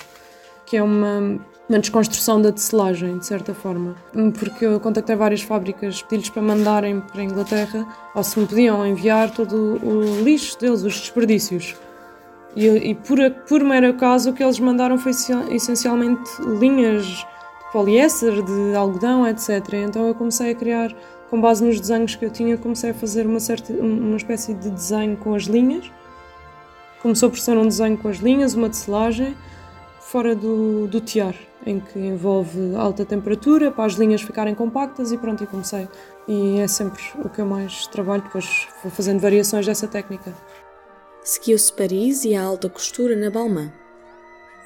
que 0.65 0.77
é 0.77 0.81
uma, 0.81 1.37
uma 1.67 1.79
desconstrução 1.79 2.41
da 2.41 2.53
tecelagem, 2.53 3.17
de 3.17 3.25
certa 3.25 3.53
forma. 3.53 3.93
Porque 4.39 4.65
eu 4.65 4.79
contactei 4.79 5.13
várias 5.17 5.41
fábricas, 5.41 6.01
pedi-lhes 6.01 6.29
para 6.29 6.41
mandarem 6.41 7.01
para 7.01 7.19
a 7.19 7.25
Inglaterra, 7.25 7.85
ou 8.15 8.23
se 8.23 8.39
me 8.39 8.47
podiam 8.47 8.87
enviar 8.87 9.31
todo 9.31 9.77
o 9.85 10.23
lixo 10.23 10.57
deles, 10.57 10.83
os 10.83 10.93
desperdícios. 10.93 11.75
E, 12.55 12.65
e 12.65 12.95
por, 12.95 13.17
por 13.45 13.61
mero 13.61 13.89
acaso, 13.89 14.29
o 14.29 14.33
que 14.33 14.41
eles 14.41 14.59
mandaram 14.59 14.97
foi 14.97 15.11
essencialmente 15.51 16.31
linhas 16.61 17.05
de 17.05 17.27
poliéster, 17.73 18.41
de 18.41 18.73
algodão, 18.73 19.27
etc. 19.27 19.73
Então 19.73 20.07
eu 20.07 20.15
comecei 20.15 20.51
a 20.51 20.55
criar 20.55 20.95
com 21.33 21.41
base 21.41 21.65
nos 21.65 21.79
desenhos 21.79 22.13
que 22.13 22.23
eu 22.23 22.29
tinha, 22.29 22.55
comecei 22.59 22.91
a 22.91 22.93
fazer 22.93 23.25
uma, 23.25 23.39
certa, 23.39 23.73
uma 23.73 24.17
espécie 24.17 24.53
de 24.53 24.69
desenho 24.69 25.17
com 25.17 25.33
as 25.33 25.45
linhas. 25.45 25.91
Começou 27.01 27.27
por 27.27 27.39
ser 27.39 27.57
um 27.57 27.67
desenho 27.67 27.97
com 27.97 28.07
as 28.07 28.17
linhas, 28.17 28.53
uma 28.53 28.69
tecelagem, 28.69 29.35
fora 29.99 30.35
do, 30.35 30.85
do 30.85 31.01
tiar, 31.01 31.33
em 31.65 31.79
que 31.79 31.97
envolve 31.97 32.75
alta 32.75 33.03
temperatura 33.03 33.71
para 33.71 33.85
as 33.85 33.93
linhas 33.93 34.21
ficarem 34.21 34.53
compactas 34.53 35.11
e 35.11 35.17
pronto, 35.17 35.43
e 35.43 35.47
comecei. 35.47 35.87
E 36.27 36.59
é 36.59 36.67
sempre 36.67 37.01
o 37.15 37.27
que 37.27 37.41
eu 37.41 37.47
mais 37.47 37.87
trabalho, 37.87 38.21
depois 38.21 38.67
vou 38.83 38.91
fazendo 38.91 39.19
variações 39.19 39.65
dessa 39.65 39.87
técnica. 39.87 40.31
Seguiu-se 41.23 41.73
Paris 41.73 42.25
e 42.25 42.35
a 42.35 42.43
alta 42.43 42.69
costura 42.69 43.15
na 43.15 43.31
Balmain. 43.31 43.71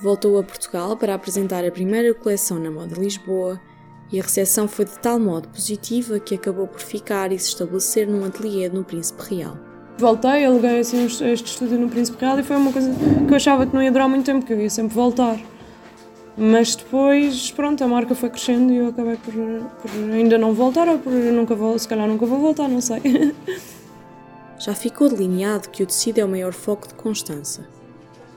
Voltou 0.01 0.38
a 0.38 0.43
Portugal 0.43 0.97
para 0.97 1.13
apresentar 1.13 1.63
a 1.63 1.71
primeira 1.71 2.13
coleção 2.13 2.59
na 2.59 2.69
Moda 2.69 3.00
Lisboa 3.00 3.57
E 4.11 4.19
a 4.19 4.23
recepção 4.23 4.67
foi 4.67 4.85
de 4.85 4.97
tal 4.99 5.19
modo 5.19 5.47
positiva 5.49 6.19
que 6.19 6.35
acabou 6.35 6.67
por 6.67 6.79
ficar 6.79 7.31
e 7.31 7.39
se 7.39 7.49
estabelecer 7.49 8.07
num 8.07 8.23
ateliê 8.23 8.69
no 8.69 8.83
Príncipe 8.83 9.35
Real. 9.35 9.57
Voltei, 9.97 10.45
aluguei 10.45 10.79
assim 10.79 11.05
este 11.05 11.45
estúdio 11.45 11.79
no 11.79 11.89
Príncipe 11.89 12.21
Real 12.21 12.39
e 12.39 12.43
foi 12.43 12.55
uma 12.55 12.71
coisa 12.71 12.91
que 13.27 13.33
eu 13.33 13.35
achava 13.35 13.65
que 13.65 13.73
não 13.73 13.81
ia 13.81 13.91
durar 13.91 14.07
muito 14.07 14.25
tempo, 14.25 14.45
que 14.45 14.53
eu 14.53 14.61
ia 14.61 14.69
sempre 14.69 14.93
voltar. 14.93 15.37
Mas 16.37 16.75
depois, 16.75 17.49
pronto, 17.51 17.83
a 17.83 17.87
marca 17.87 18.13
foi 18.13 18.29
crescendo 18.29 18.71
e 18.71 18.77
eu 18.77 18.87
acabei 18.89 19.17
por, 19.17 19.33
por 19.33 19.91
ainda 20.13 20.37
não 20.37 20.53
voltar, 20.53 20.87
ou 20.87 20.99
por 20.99 21.11
nunca 21.11 21.55
vou, 21.55 21.77
se 21.79 21.87
calhar 21.87 22.07
nunca 22.07 22.27
vou 22.27 22.39
voltar, 22.39 22.69
não 22.69 22.79
sei. 22.79 23.01
Já 24.59 24.73
ficou 24.75 25.09
delineado 25.09 25.69
que 25.69 25.81
o 25.81 25.85
tecido 25.85 26.19
é 26.19 26.25
o 26.25 26.27
maior 26.27 26.53
foco 26.53 26.87
de 26.87 26.93
Constança. 26.93 27.67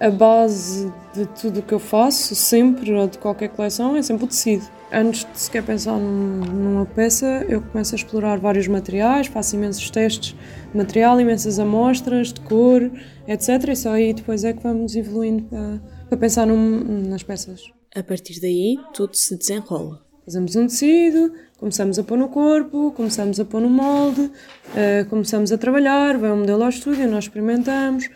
A 0.00 0.10
base 0.10 0.90
de 1.14 1.26
tudo 1.26 1.60
o 1.60 1.62
que 1.62 1.74
eu 1.74 1.78
faço, 1.78 2.34
sempre, 2.34 2.90
ou 2.92 3.06
de 3.06 3.18
qualquer 3.18 3.48
coleção, 3.50 3.94
é 3.94 4.02
sempre 4.02 4.24
o 4.24 4.26
tecido. 4.26 4.64
Antes 4.92 5.24
de 5.24 5.38
sequer 5.38 5.62
pensar 5.62 5.96
num, 5.96 6.40
numa 6.40 6.84
peça, 6.84 7.46
eu 7.48 7.62
começo 7.62 7.94
a 7.94 7.96
explorar 7.96 8.40
vários 8.40 8.66
materiais, 8.66 9.28
faço 9.28 9.54
imensos 9.54 9.88
testes 9.88 10.34
de 10.72 10.76
material, 10.76 11.20
imensas 11.20 11.60
amostras 11.60 12.32
de 12.32 12.40
cor, 12.40 12.90
etc. 13.28 13.68
E 13.68 13.76
só 13.76 13.92
aí 13.92 14.12
depois 14.12 14.42
é 14.42 14.52
que 14.52 14.62
vamos 14.62 14.96
evoluindo 14.96 15.44
para, 15.44 15.80
para 16.08 16.18
pensar 16.18 16.44
num, 16.44 17.08
nas 17.08 17.22
peças. 17.22 17.72
A 17.94 18.02
partir 18.02 18.40
daí, 18.40 18.76
tudo 18.92 19.16
se 19.16 19.36
desenrola. 19.36 20.04
Fazemos 20.24 20.56
um 20.56 20.66
tecido, 20.66 21.32
começamos 21.56 21.98
a 21.98 22.02
pôr 22.04 22.18
no 22.18 22.28
corpo, 22.28 22.92
começamos 22.92 23.38
a 23.38 23.44
pôr 23.44 23.60
no 23.60 23.70
molde, 23.70 24.22
uh, 24.22 25.08
começamos 25.08 25.52
a 25.52 25.58
trabalhar, 25.58 26.18
vem 26.18 26.30
um 26.30 26.38
modelo 26.38 26.64
ao 26.64 26.68
estúdio, 26.68 27.08
nós 27.08 27.24
experimentamos. 27.24 28.08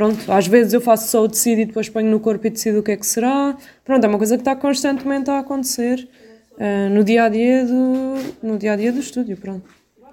Pronto, 0.00 0.32
às 0.32 0.46
vezes 0.46 0.72
eu 0.72 0.80
faço 0.80 1.08
só 1.08 1.22
o 1.22 1.28
tecido 1.28 1.60
e 1.60 1.66
depois 1.66 1.90
ponho 1.90 2.10
no 2.10 2.18
corpo 2.18 2.46
e 2.46 2.48
decido 2.48 2.78
o 2.78 2.82
que 2.82 2.92
é 2.92 2.96
que 2.96 3.04
será. 3.04 3.54
Pronto, 3.84 4.02
é 4.02 4.08
uma 4.08 4.16
coisa 4.16 4.34
que 4.34 4.40
está 4.40 4.56
constantemente 4.56 5.30
a 5.30 5.40
acontecer 5.40 6.08
uh, 6.52 6.88
no 6.90 7.04
dia 7.04 7.24
a 7.24 7.28
dia 7.28 7.66
do 7.66 8.14
no 8.42 8.56
dia 8.56 8.72
a 8.72 8.76
dia 8.76 8.90
do 8.90 8.98
estúdio, 8.98 9.36
pronto. 9.36 9.68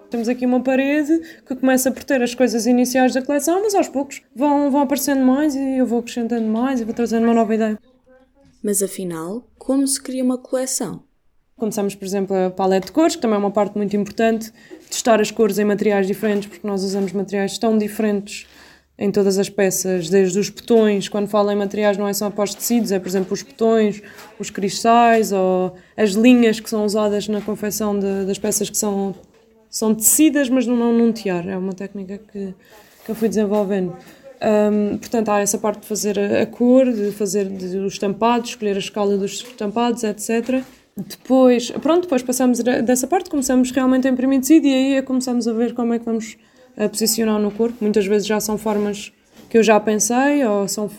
Temos 0.09 0.27
aqui 0.27 0.45
uma 0.45 0.59
parede 0.59 1.17
que 1.45 1.55
começa 1.55 1.89
por 1.89 2.03
ter 2.03 2.21
as 2.21 2.35
coisas 2.35 2.65
iniciais 2.65 3.13
da 3.13 3.21
coleção, 3.21 3.61
mas 3.63 3.73
aos 3.75 3.87
poucos 3.87 4.21
vão, 4.35 4.69
vão 4.69 4.81
aparecendo 4.81 5.21
mais 5.21 5.55
e 5.55 5.77
eu 5.77 5.85
vou 5.85 5.99
acrescentando 5.99 6.47
mais 6.49 6.81
e 6.81 6.83
vou 6.83 6.93
trazendo 6.93 7.23
uma 7.23 7.33
nova 7.33 7.55
ideia. 7.55 7.79
Mas 8.61 8.83
afinal, 8.83 9.47
como 9.57 9.87
se 9.87 10.01
cria 10.01 10.21
uma 10.21 10.37
coleção? 10.37 11.01
Começamos, 11.55 11.95
por 11.95 12.03
exemplo, 12.03 12.35
a 12.35 12.49
paleta 12.49 12.87
de 12.87 12.91
cores, 12.91 13.15
que 13.15 13.21
também 13.21 13.37
é 13.37 13.39
uma 13.39 13.51
parte 13.51 13.77
muito 13.77 13.95
importante, 13.95 14.51
testar 14.89 15.21
as 15.21 15.31
cores 15.31 15.57
em 15.57 15.63
materiais 15.63 16.07
diferentes, 16.07 16.49
porque 16.49 16.67
nós 16.67 16.83
usamos 16.83 17.13
materiais 17.13 17.57
tão 17.57 17.77
diferentes 17.77 18.45
em 18.99 19.11
todas 19.11 19.37
as 19.37 19.47
peças, 19.47 20.09
desde 20.09 20.39
os 20.39 20.49
botões, 20.49 21.07
quando 21.07 21.27
falo 21.27 21.51
em 21.51 21.55
materiais 21.55 21.97
não 21.97 22.07
é 22.07 22.13
só 22.13 22.25
após 22.25 22.55
tecidos, 22.55 22.91
é 22.91 22.97
por 22.97 23.07
exemplo 23.07 23.33
os 23.33 23.43
botões, 23.43 24.01
os 24.39 24.49
cristais 24.49 25.31
ou 25.31 25.75
as 25.95 26.11
linhas 26.11 26.59
que 26.59 26.69
são 26.69 26.83
usadas 26.83 27.27
na 27.27 27.39
confecção 27.39 27.97
de, 27.97 28.25
das 28.25 28.39
peças 28.39 28.69
que 28.69 28.77
são, 28.77 29.13
são 29.69 29.93
tecidas, 29.93 30.49
mas 30.49 30.65
não, 30.65 30.91
num 30.93 31.11
tiar. 31.11 31.47
É 31.47 31.55
uma 31.55 31.73
técnica 31.73 32.19
que, 32.31 32.55
que 33.05 33.11
eu 33.11 33.15
fui 33.15 33.29
desenvolvendo. 33.29 33.95
Um, 34.41 34.97
portanto, 34.97 35.29
há 35.29 35.39
essa 35.39 35.57
parte 35.57 35.81
de 35.81 35.87
fazer 35.87 36.19
a, 36.19 36.45
cor, 36.45 36.91
de 36.91 37.11
fazer 37.11 37.47
os 37.47 37.93
estampados, 37.93 38.51
escolher 38.51 38.75
a 38.75 38.79
escala 38.79 39.15
dos 39.15 39.43
estampados, 39.43 40.03
etc. 40.03 40.63
Depois, 40.95 41.69
pronto, 41.69 42.01
depois 42.03 42.23
passamos 42.23 42.59
dessa 42.59 43.05
parte, 43.05 43.29
começamos 43.29 43.69
realmente 43.69 44.07
a 44.07 44.11
imprimir 44.11 44.39
tecido 44.39 44.65
e 44.65 44.73
aí 44.73 44.93
é 44.95 45.01
começamos 45.03 45.47
a 45.47 45.53
ver 45.53 45.75
como 45.75 45.93
é 45.93 45.99
que 45.99 46.05
vamos 46.05 46.37
a 46.77 46.87
posicionar 46.87 47.39
no 47.39 47.51
corpo. 47.51 47.77
Muitas 47.81 48.05
vezes 48.05 48.27
já 48.27 48.39
são 48.39 48.57
formas 48.57 49.11
que 49.49 49.57
eu 49.57 49.63
já 49.63 49.79
pensei 49.79 50.45
ou 50.45 50.67
são 50.67 50.89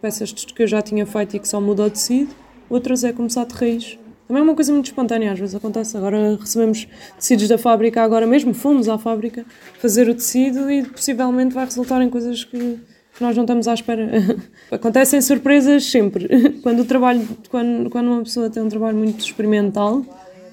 peças 0.00 0.32
que 0.32 0.62
eu 0.62 0.66
já 0.66 0.80
tinha 0.80 1.06
feito 1.06 1.36
e 1.36 1.38
que 1.38 1.48
só 1.48 1.60
mudou 1.60 1.86
de 1.88 1.94
tecido. 1.94 2.30
Outras 2.68 3.02
é 3.02 3.12
começar 3.12 3.44
de 3.44 3.54
raiz. 3.54 3.98
Também 4.28 4.42
é 4.42 4.44
uma 4.44 4.54
coisa 4.54 4.72
muito 4.72 4.86
espontânea, 4.86 5.32
às 5.32 5.38
vezes 5.40 5.56
acontece. 5.56 5.96
Agora 5.96 6.36
recebemos 6.40 6.86
tecidos 7.16 7.48
da 7.48 7.58
fábrica, 7.58 8.00
agora 8.00 8.28
mesmo 8.28 8.54
fomos 8.54 8.88
à 8.88 8.96
fábrica 8.96 9.44
fazer 9.80 10.08
o 10.08 10.14
tecido 10.14 10.70
e 10.70 10.84
possivelmente 10.84 11.52
vai 11.52 11.64
resultar 11.64 12.00
em 12.00 12.08
coisas 12.08 12.44
que, 12.44 12.56
que 12.56 13.20
nós 13.20 13.34
não 13.34 13.42
estamos 13.42 13.66
à 13.66 13.74
espera. 13.74 14.08
Acontecem 14.70 15.20
surpresas 15.20 15.84
sempre. 15.84 16.28
Quando 16.62 16.82
o 16.82 16.84
trabalho, 16.84 17.26
quando, 17.50 17.90
quando 17.90 18.06
uma 18.06 18.22
pessoa 18.22 18.48
tem 18.48 18.62
um 18.62 18.68
trabalho 18.68 18.96
muito 18.96 19.18
experimental 19.18 20.04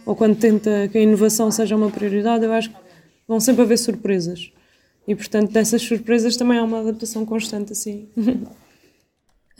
ou 0.04 0.16
quando 0.16 0.36
tenta 0.36 0.88
que 0.92 0.98
a 0.98 1.02
inovação 1.02 1.52
seja 1.52 1.76
uma 1.76 1.92
prioridade, 1.92 2.46
eu 2.46 2.54
acho 2.54 2.72
que 2.72 2.87
vão 3.28 3.40
sempre 3.40 3.64
haver 3.64 3.78
surpresas. 3.78 4.52
E 5.08 5.16
portanto, 5.16 5.52
dessas 5.52 5.82
surpresas 5.82 6.36
também 6.36 6.58
há 6.58 6.64
uma 6.64 6.80
adaptação 6.80 7.26
constante 7.26 7.72
assim. 7.72 8.10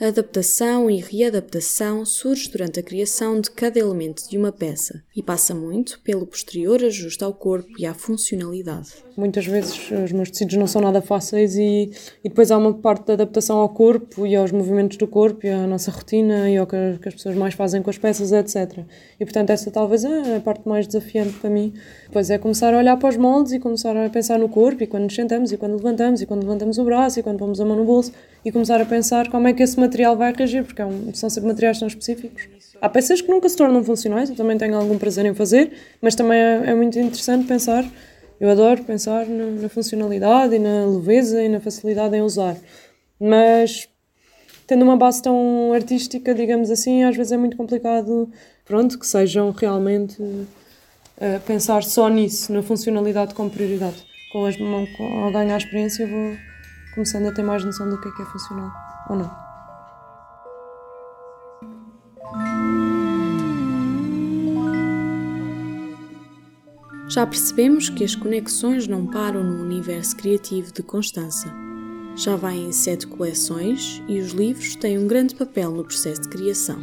A 0.00 0.06
adaptação 0.08 0.90
e 0.90 1.00
readaptação 1.00 2.04
surge 2.04 2.50
durante 2.50 2.80
a 2.80 2.82
criação 2.82 3.40
de 3.40 3.50
cada 3.50 3.78
elemento 3.78 4.28
de 4.28 4.36
uma 4.36 4.52
peça 4.52 5.02
e 5.16 5.22
passa 5.22 5.54
muito 5.54 6.00
pelo 6.00 6.26
posterior 6.26 6.82
ajuste 6.84 7.24
ao 7.24 7.34
corpo 7.34 7.72
e 7.78 7.86
à 7.86 7.94
funcionalidade. 7.94 9.07
Muitas 9.18 9.46
vezes 9.46 9.90
os 9.90 10.12
meus 10.12 10.30
tecidos 10.30 10.54
não 10.54 10.68
são 10.68 10.80
nada 10.80 11.02
fáceis 11.02 11.56
e, 11.56 11.90
e 12.22 12.28
depois 12.28 12.52
há 12.52 12.56
uma 12.56 12.72
parte 12.72 13.06
de 13.06 13.14
adaptação 13.14 13.58
ao 13.58 13.68
corpo 13.68 14.24
e 14.24 14.36
aos 14.36 14.52
movimentos 14.52 14.96
do 14.96 15.08
corpo 15.08 15.44
e 15.44 15.50
à 15.50 15.66
nossa 15.66 15.90
rotina 15.90 16.48
e 16.48 16.56
ao 16.56 16.68
que, 16.68 16.76
que 17.02 17.08
as 17.08 17.14
pessoas 17.14 17.34
mais 17.34 17.52
fazem 17.52 17.82
com 17.82 17.90
as 17.90 17.98
peças, 17.98 18.30
etc. 18.30 18.84
E 19.18 19.24
portanto 19.24 19.50
essa 19.50 19.72
talvez 19.72 20.04
é 20.04 20.36
a 20.36 20.40
parte 20.40 20.68
mais 20.68 20.86
desafiante 20.86 21.32
para 21.32 21.50
mim. 21.50 21.74
Depois 22.06 22.30
é 22.30 22.38
começar 22.38 22.72
a 22.72 22.78
olhar 22.78 22.96
para 22.96 23.08
os 23.08 23.16
moldes 23.16 23.52
e 23.54 23.58
começar 23.58 23.96
a 23.96 24.08
pensar 24.08 24.38
no 24.38 24.48
corpo 24.48 24.84
e 24.84 24.86
quando 24.86 25.02
nos 25.02 25.14
sentamos 25.16 25.50
e 25.50 25.56
quando 25.56 25.74
levantamos 25.74 26.22
e 26.22 26.26
quando 26.26 26.42
levantamos 26.42 26.78
o 26.78 26.84
braço 26.84 27.18
e 27.18 27.22
quando 27.24 27.38
pomos 27.38 27.60
a 27.60 27.64
mão 27.64 27.76
no 27.76 27.84
bolso 27.84 28.12
e 28.44 28.52
começar 28.52 28.80
a 28.80 28.84
pensar 28.84 29.28
como 29.30 29.48
é 29.48 29.52
que 29.52 29.64
esse 29.64 29.80
material 29.80 30.16
vai 30.16 30.32
reagir, 30.32 30.62
porque 30.62 30.80
é 30.80 30.86
um, 30.86 31.12
são 31.12 31.28
sempre 31.28 31.48
materiais 31.48 31.80
tão 31.80 31.88
específicos. 31.88 32.48
Há 32.80 32.88
peças 32.88 33.20
que 33.20 33.28
nunca 33.28 33.48
se 33.48 33.56
tornam 33.56 33.82
funcionais, 33.82 34.30
eu 34.30 34.36
também 34.36 34.56
tenho 34.56 34.76
algum 34.76 34.96
prazer 34.96 35.26
em 35.26 35.34
fazer, 35.34 35.72
mas 36.00 36.14
também 36.14 36.38
é, 36.38 36.62
é 36.66 36.74
muito 36.76 36.96
interessante 36.96 37.48
pensar. 37.48 37.84
Eu 38.40 38.50
adoro 38.50 38.84
pensar 38.84 39.26
na, 39.26 39.46
na, 39.62 39.68
funcionalidade 39.68 40.54
e 40.54 40.58
na 40.58 40.86
leveza 40.86 41.42
e 41.42 41.48
na 41.48 41.60
facilidade 41.60 42.16
em 42.16 42.22
usar. 42.22 42.56
Mas 43.18 43.88
tendo 44.66 44.84
uma 44.84 44.96
base 44.96 45.22
tão 45.22 45.72
artística, 45.72 46.34
digamos 46.34 46.70
assim, 46.70 47.02
às 47.02 47.16
vezes 47.16 47.32
é 47.32 47.36
muito 47.36 47.56
complicado, 47.56 48.30
pronto, 48.64 48.98
que 48.98 49.06
sejam 49.06 49.50
realmente 49.50 50.22
uh, 50.22 51.40
pensar 51.46 51.82
só 51.82 52.08
nisso, 52.08 52.52
na 52.52 52.62
funcionalidade 52.62 53.34
como 53.34 53.50
prioridade. 53.50 54.06
Com, 54.30 54.44
as, 54.44 54.56
ao 54.60 55.32
ganhar 55.32 55.54
a 55.54 55.58
experiência 55.58 56.06
vou 56.06 56.36
começando 56.94 57.26
a 57.26 57.32
ter 57.32 57.42
mais 57.42 57.64
noção 57.64 57.88
do 57.88 58.00
que 58.00 58.08
é 58.08 58.12
que 58.12 58.22
é 58.22 58.26
funcional 58.26 58.70
ou 59.08 59.16
não. 59.16 59.47
Já 67.08 67.26
percebemos 67.26 67.88
que 67.88 68.04
as 68.04 68.14
conexões 68.14 68.86
não 68.86 69.06
param 69.06 69.42
no 69.42 69.62
universo 69.62 70.14
criativo 70.14 70.70
de 70.70 70.82
Constança. 70.82 71.50
Já 72.14 72.36
vai 72.36 72.56
em 72.58 72.70
sete 72.70 73.06
coleções 73.06 74.02
e 74.06 74.18
os 74.18 74.32
livros 74.32 74.76
têm 74.76 74.98
um 74.98 75.06
grande 75.06 75.34
papel 75.34 75.70
no 75.70 75.84
processo 75.84 76.20
de 76.22 76.28
criação. 76.28 76.78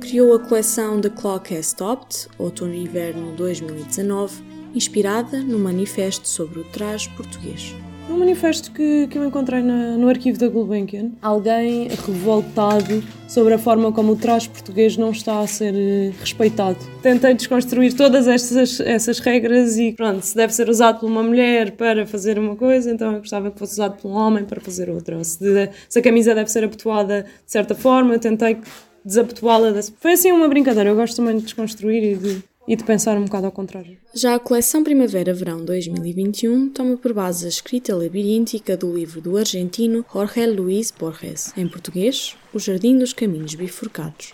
Criou 0.00 0.34
a 0.34 0.40
coleção 0.40 1.00
The 1.00 1.10
Clock 1.10 1.54
Has 1.54 1.66
Stopped, 1.66 2.26
outono 2.36 2.74
e 2.74 2.82
inverno 2.82 3.36
2019, 3.36 4.42
inspirada 4.74 5.40
no 5.40 5.58
manifesto 5.58 6.26
sobre 6.26 6.58
o 6.58 6.64
traje 6.64 7.08
português. 7.10 7.72
Um 8.10 8.18
manifesto 8.18 8.72
que, 8.72 9.06
que 9.06 9.16
eu 9.16 9.24
encontrei 9.24 9.62
na, 9.62 9.96
no 9.96 10.08
arquivo 10.08 10.38
da 10.38 10.48
Gulbenkian. 10.48 11.12
Alguém 11.22 11.88
revoltado 11.88 13.02
sobre 13.28 13.54
a 13.54 13.58
forma 13.58 13.92
como 13.92 14.12
o 14.12 14.16
traje 14.16 14.48
português 14.48 14.96
não 14.96 15.10
está 15.10 15.40
a 15.40 15.46
ser 15.46 15.74
eh, 15.74 16.12
respeitado. 16.20 16.78
Tentei 17.00 17.32
desconstruir 17.34 17.94
todas 17.94 18.28
essas, 18.28 18.80
essas 18.80 19.18
regras 19.20 19.78
e 19.78 19.92
pronto, 19.92 20.20
se 20.22 20.34
deve 20.34 20.52
ser 20.52 20.68
usado 20.68 21.00
por 21.00 21.06
uma 21.06 21.22
mulher 21.22 21.72
para 21.72 22.06
fazer 22.06 22.38
uma 22.38 22.56
coisa, 22.56 22.90
então 22.90 23.12
eu 23.12 23.20
gostava 23.20 23.50
que 23.50 23.58
fosse 23.58 23.74
usado 23.74 23.96
por 24.00 24.10
um 24.10 24.14
homem 24.14 24.44
para 24.44 24.60
fazer 24.60 24.90
outra. 24.90 25.22
Se, 25.24 25.70
se 25.88 25.98
a 25.98 26.02
camisa 26.02 26.34
deve 26.34 26.50
ser 26.50 26.64
abotoada 26.64 27.22
de 27.22 27.52
certa 27.52 27.74
forma, 27.74 28.18
tentei 28.18 28.58
desabotoá-la. 29.04 29.72
Foi 29.98 30.12
assim 30.12 30.32
uma 30.32 30.48
brincadeira. 30.48 30.90
Eu 30.90 30.96
gosto 30.96 31.16
também 31.16 31.36
de 31.36 31.44
desconstruir 31.44 32.02
e 32.02 32.16
de 32.16 32.42
e 32.72 32.76
de 32.76 32.84
pensar 32.84 33.18
um 33.18 33.24
bocado 33.24 33.44
ao 33.44 33.52
contrário. 33.52 33.98
Já 34.14 34.34
a 34.34 34.38
coleção 34.38 34.82
Primavera-Verão 34.82 35.62
2021 35.62 36.70
toma 36.70 36.96
por 36.96 37.12
base 37.12 37.44
a 37.44 37.48
escrita 37.50 37.94
labiríntica 37.94 38.78
do 38.78 38.96
livro 38.96 39.20
do 39.20 39.36
argentino 39.36 40.02
Jorge 40.10 40.46
Luis 40.46 40.90
Borges, 40.90 41.52
em 41.54 41.68
português, 41.68 42.34
O 42.50 42.58
Jardim 42.58 42.96
dos 42.96 43.12
Caminhos 43.12 43.54
Bifurcados. 43.54 44.32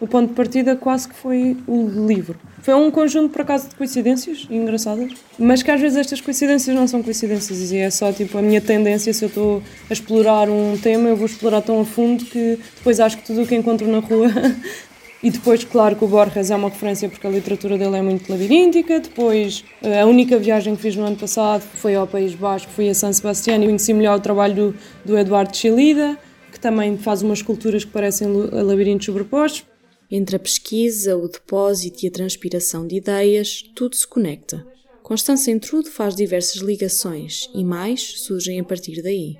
O 0.00 0.06
ponto 0.06 0.28
de 0.28 0.34
partida 0.34 0.76
quase 0.76 1.08
que 1.08 1.14
foi 1.16 1.56
o 1.66 2.06
livro. 2.06 2.38
Foi 2.62 2.74
um 2.74 2.88
conjunto, 2.88 3.32
por 3.32 3.42
acaso, 3.42 3.68
de 3.68 3.74
coincidências 3.74 4.46
engraçadas, 4.48 5.12
mas 5.36 5.60
que 5.60 5.72
às 5.72 5.80
vezes 5.80 5.98
estas 5.98 6.20
coincidências 6.20 6.74
não 6.74 6.86
são 6.86 7.02
coincidências 7.02 7.72
e 7.72 7.78
é 7.78 7.90
só 7.90 8.12
tipo 8.12 8.38
a 8.38 8.42
minha 8.42 8.60
tendência. 8.60 9.12
Se 9.12 9.24
eu 9.24 9.28
estou 9.28 9.62
a 9.90 9.92
explorar 9.92 10.48
um 10.48 10.78
tema, 10.78 11.08
eu 11.08 11.16
vou 11.16 11.26
explorar 11.26 11.62
tão 11.62 11.80
a 11.80 11.84
fundo 11.84 12.24
que 12.24 12.60
depois 12.76 13.00
acho 13.00 13.18
que 13.18 13.24
tudo 13.24 13.42
o 13.42 13.46
que 13.46 13.56
encontro 13.56 13.88
na 13.88 13.98
rua 13.98 14.28
E 15.22 15.30
depois, 15.30 15.62
claro, 15.64 15.96
que 15.96 16.04
o 16.04 16.08
Borges 16.08 16.50
é 16.50 16.56
uma 16.56 16.70
referência 16.70 17.06
porque 17.08 17.26
a 17.26 17.30
literatura 17.30 17.76
dele 17.76 17.96
é 17.96 18.02
muito 18.02 18.30
labiríntica. 18.30 19.00
Depois, 19.00 19.62
eh, 19.82 20.00
a 20.00 20.06
única 20.06 20.38
viagem 20.38 20.74
que 20.74 20.80
fiz 20.80 20.96
no 20.96 21.04
ano 21.04 21.16
passado 21.16 21.60
foi 21.60 21.94
ao 21.94 22.06
País 22.06 22.34
Basco, 22.34 22.72
fui 22.72 22.88
a 22.88 22.94
San 22.94 23.12
Sebastián 23.12 23.58
e 23.58 23.66
conheci 23.66 23.92
melhor 23.92 24.18
o 24.18 24.22
trabalho 24.22 24.54
do, 24.54 24.74
do 25.04 25.18
Eduardo 25.18 25.54
Chilida, 25.54 26.18
que 26.50 26.58
também 26.58 26.96
faz 26.96 27.20
umas 27.20 27.40
esculturas 27.40 27.84
que 27.84 27.90
parecem 27.90 28.28
labirintos 28.28 29.04
sobrepostos. 29.04 29.64
Entre 30.10 30.36
a 30.36 30.38
pesquisa, 30.38 31.16
o 31.16 31.28
depósito 31.28 32.04
e 32.04 32.08
a 32.08 32.10
transpiração 32.10 32.86
de 32.86 32.96
ideias, 32.96 33.62
tudo 33.74 33.94
se 33.94 34.06
conecta. 34.08 34.66
Constância 35.02 35.52
Intrude 35.52 35.90
faz 35.90 36.16
diversas 36.16 36.62
ligações 36.62 37.48
e 37.54 37.62
mais 37.62 38.22
surgem 38.22 38.58
a 38.58 38.64
partir 38.64 39.02
daí. 39.02 39.36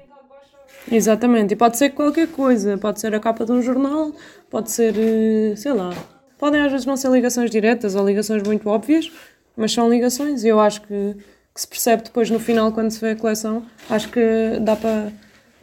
Exatamente, 0.91 1.55
e 1.55 1.57
pode 1.57 1.79
ser 1.79 1.91
qualquer 1.91 2.27
coisa, 2.29 2.77
pode 2.77 3.01
ser 3.01 3.15
a 3.15 3.21
capa 3.21 3.45
de 3.45 3.53
um 3.53 3.63
jornal, 3.63 4.13
pode 4.51 4.71
ser, 4.71 4.95
eh, 4.99 5.55
sei 5.55 5.73
lá, 5.73 5.91
podem 6.37 6.61
às 6.61 6.73
vezes 6.73 6.87
não 6.87 6.97
ser 6.97 7.11
ligações 7.11 7.51
diretas 7.51 7.95
ou 7.95 8.05
ligações 8.05 8.43
muito 8.43 8.69
óbvias, 8.69 9.11
mas 9.57 9.73
são 9.73 9.89
ligações 9.89 10.43
e 10.43 10.49
eu 10.49 10.59
acho 10.59 10.83
que, 10.83 11.17
que 11.55 11.61
se 11.61 11.69
percebe 11.69 12.03
depois 12.03 12.29
no 12.29 12.41
final 12.41 12.73
quando 12.73 12.91
se 12.91 13.01
vê 13.01 13.11
a 13.11 13.17
coleção, 13.17 13.65
acho 13.89 14.09
que 14.11 14.21
dá 14.63 14.75
para, 14.75 15.13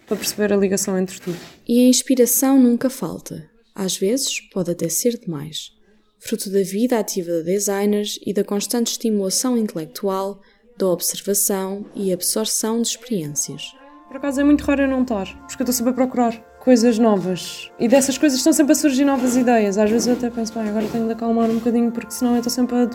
para 0.06 0.16
perceber 0.16 0.54
a 0.54 0.58
ligação 0.58 0.98
entre 0.98 1.20
tudo. 1.20 1.38
E 1.68 1.86
a 1.86 1.90
inspiração 1.90 2.58
nunca 2.58 2.90
falta, 2.90 3.50
às 3.76 3.98
vezes 3.98 4.40
pode 4.40 4.72
até 4.72 4.88
ser 4.88 5.18
demais. 5.18 5.72
Fruto 6.20 6.50
da 6.50 6.64
vida 6.64 6.98
ativa 6.98 7.32
de 7.32 7.44
designers 7.44 8.20
e 8.26 8.34
da 8.34 8.44
constante 8.44 8.92
estimulação 8.92 9.58
intelectual, 9.58 10.42
da 10.78 10.88
observação 10.88 11.86
e 11.96 12.14
absorção 12.14 12.82
de 12.82 12.88
experiências. 12.90 13.74
Por 14.08 14.18
acaso 14.18 14.40
é 14.40 14.44
muito 14.44 14.64
raro 14.64 14.84
eu 14.84 14.88
não 14.88 15.02
estar, 15.02 15.26
porque 15.26 15.62
eu 15.62 15.66
estou 15.66 15.74
sempre 15.74 15.92
a 15.92 15.94
procurar 15.94 16.34
coisas 16.60 16.98
novas. 16.98 17.70
E 17.78 17.90
dessas 17.90 18.18
coisas 18.18 18.38
estão 18.38 18.54
sempre 18.54 18.72
a 18.72 18.76
surgir 18.76 19.04
novas 19.04 19.36
ideias. 19.36 19.78
Às 19.78 19.90
vezes 19.90 20.08
eu 20.08 20.14
até 20.14 20.30
penso, 20.30 20.54
bem, 20.54 20.70
agora 20.70 20.86
tenho 20.90 21.08
de 21.08 21.12
acalmar 21.12 21.50
um 21.50 21.56
bocadinho, 21.56 21.92
porque 21.92 22.12
senão 22.12 22.32
eu 22.32 22.38
estou 22.38 22.50
sempre 22.50 22.76
a. 22.78 22.88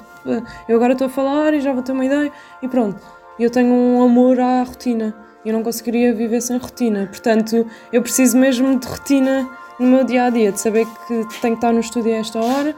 Eu 0.67 0.77
agora 0.77 0.95
estou 0.95 1.09
a 1.09 1.11
falar 1.11 1.53
e 1.53 1.61
já 1.61 1.71
vou 1.71 1.83
ter 1.83 1.93
uma 1.93 2.05
ideia 2.05 2.33
e 2.63 2.69
pronto. 2.69 2.99
Eu 3.39 3.51
tenho 3.51 3.71
um 3.71 4.03
amor 4.03 4.41
à 4.41 4.63
rotina. 4.63 5.15
Eu 5.45 5.53
não 5.53 5.63
conseguiria 5.63 6.15
viver 6.15 6.41
sem 6.41 6.57
rotina. 6.57 7.07
Portanto, 7.07 7.67
eu 7.93 8.01
preciso 8.01 8.39
mesmo 8.39 8.79
de 8.79 8.87
rotina 8.87 9.51
no 9.79 9.89
meu 9.89 10.05
dia 10.05 10.25
a 10.25 10.31
dia, 10.31 10.51
de 10.51 10.61
saber 10.61 10.87
que 11.07 11.41
tenho 11.43 11.57
que 11.57 11.59
estar 11.59 11.73
no 11.73 11.81
estúdio 11.81 12.15
a 12.15 12.17
esta 12.17 12.39
hora. 12.39 12.75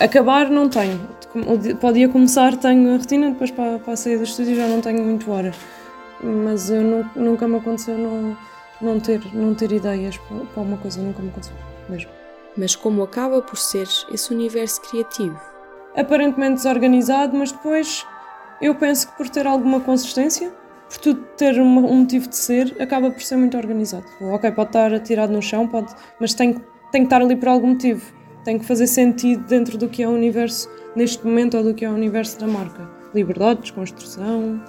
Acabar, 0.00 0.50
não 0.50 0.68
tenho. 0.68 1.00
Para 1.78 1.90
o 1.90 1.92
dia 1.92 2.08
começar, 2.08 2.56
tenho 2.56 2.94
a 2.94 2.96
rotina, 2.96 3.30
depois 3.30 3.52
para, 3.52 3.78
para 3.78 3.94
sair 3.94 4.16
do 4.16 4.24
estúdio 4.24 4.56
já 4.56 4.66
não 4.66 4.80
tenho 4.80 5.04
muito 5.04 5.30
hora 5.30 5.52
mas 6.22 6.70
eu 6.70 6.82
não, 6.82 7.10
nunca 7.14 7.46
me 7.46 7.56
aconteceu 7.56 7.96
não, 7.96 8.36
não, 8.80 9.00
ter, 9.00 9.20
não 9.34 9.54
ter 9.54 9.72
ideias 9.72 10.18
para 10.52 10.62
uma 10.62 10.76
coisa, 10.76 11.00
nunca 11.00 11.22
me 11.22 11.28
aconteceu 11.28 11.56
mesmo. 11.88 12.10
Mas 12.56 12.74
como 12.74 13.02
acaba 13.02 13.40
por 13.40 13.56
ser 13.56 13.88
esse 14.12 14.32
universo 14.32 14.80
criativo? 14.82 15.38
Aparentemente 15.96 16.56
desorganizado, 16.56 17.36
mas 17.36 17.52
depois 17.52 18.06
eu 18.60 18.74
penso 18.74 19.08
que 19.08 19.16
por 19.16 19.28
ter 19.28 19.46
alguma 19.46 19.80
consistência, 19.80 20.52
por 20.88 20.98
tudo 20.98 21.20
ter 21.36 21.60
um, 21.60 21.78
um 21.78 21.96
motivo 22.00 22.28
de 22.28 22.36
ser, 22.36 22.74
acaba 22.80 23.10
por 23.10 23.22
ser 23.22 23.36
muito 23.36 23.56
organizado. 23.56 24.04
Ok, 24.20 24.50
pode 24.52 24.70
estar 24.70 24.92
atirado 24.92 25.32
no 25.32 25.42
chão, 25.42 25.68
pode, 25.68 25.94
mas 26.18 26.34
tem, 26.34 26.54
tem 26.90 27.02
que 27.02 27.06
estar 27.06 27.22
ali 27.22 27.36
por 27.36 27.48
algum 27.48 27.68
motivo. 27.68 28.12
Tem 28.44 28.58
que 28.58 28.64
fazer 28.64 28.86
sentido 28.86 29.44
dentro 29.46 29.76
do 29.76 29.88
que 29.88 30.02
é 30.02 30.08
o 30.08 30.12
universo 30.12 30.68
neste 30.96 31.24
momento 31.24 31.56
ou 31.56 31.62
do 31.62 31.74
que 31.74 31.84
é 31.84 31.90
o 31.90 31.92
universo 31.92 32.40
da 32.40 32.46
marca. 32.46 32.88
Liberdade, 33.14 33.60
desconstrução, 33.60 34.60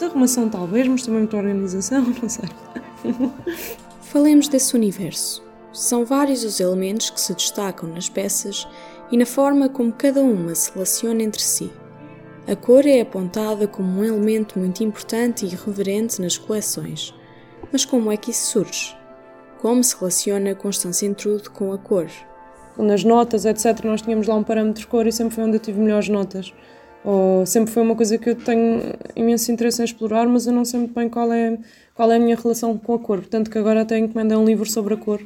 Desarrumação 0.00 0.48
talvez, 0.48 0.88
mas 0.88 1.02
também 1.02 1.20
muita 1.20 1.36
organização, 1.36 2.00
não 2.22 2.28
sei. 2.28 2.48
Falemos 4.00 4.48
desse 4.48 4.74
universo. 4.74 5.42
São 5.74 6.06
vários 6.06 6.42
os 6.42 6.58
elementos 6.58 7.10
que 7.10 7.20
se 7.20 7.34
destacam 7.34 7.86
nas 7.90 8.08
peças 8.08 8.66
e 9.12 9.18
na 9.18 9.26
forma 9.26 9.68
como 9.68 9.92
cada 9.92 10.22
uma 10.22 10.54
se 10.54 10.72
relaciona 10.72 11.22
entre 11.22 11.42
si. 11.42 11.70
A 12.48 12.56
cor 12.56 12.86
é 12.86 13.02
apontada 13.02 13.68
como 13.68 14.00
um 14.00 14.02
elemento 14.02 14.58
muito 14.58 14.82
importante 14.82 15.44
e 15.44 15.50
reverente 15.50 16.22
nas 16.22 16.38
coleções. 16.38 17.14
Mas 17.70 17.84
como 17.84 18.10
é 18.10 18.16
que 18.16 18.30
isso 18.30 18.52
surge? 18.52 18.96
Como 19.60 19.84
se 19.84 19.94
relaciona 19.98 20.52
a 20.52 20.54
Constância 20.54 21.04
Intrude 21.04 21.50
com 21.50 21.74
a 21.74 21.78
cor? 21.78 22.06
Nas 22.78 23.04
notas, 23.04 23.44
etc., 23.44 23.84
nós 23.84 24.00
tínhamos 24.00 24.26
lá 24.26 24.34
um 24.34 24.42
parâmetro 24.42 24.80
de 24.80 24.86
cor 24.86 25.06
e 25.06 25.12
sempre 25.12 25.34
foi 25.34 25.44
onde 25.44 25.56
eu 25.56 25.60
tive 25.60 25.78
melhores 25.78 26.08
notas 26.08 26.54
ou 27.04 27.46
sempre 27.46 27.72
foi 27.72 27.82
uma 27.82 27.96
coisa 27.96 28.18
que 28.18 28.30
eu 28.30 28.34
tenho 28.34 28.94
imenso 29.16 29.50
interesse 29.50 29.80
em 29.80 29.84
explorar, 29.84 30.26
mas 30.26 30.46
eu 30.46 30.52
não 30.52 30.64
sei 30.64 30.80
muito 30.80 30.94
bem 30.94 31.08
qual 31.08 31.32
é, 31.32 31.58
qual 31.94 32.12
é 32.12 32.16
a 32.16 32.20
minha 32.20 32.36
relação 32.36 32.76
com 32.76 32.94
a 32.94 32.98
cor. 32.98 33.18
Portanto, 33.18 33.50
que 33.50 33.58
agora 33.58 33.82
até 33.82 33.98
encomendei 33.98 34.36
um 34.36 34.44
livro 34.44 34.68
sobre 34.68 34.94
a 34.94 34.96
cor. 34.96 35.20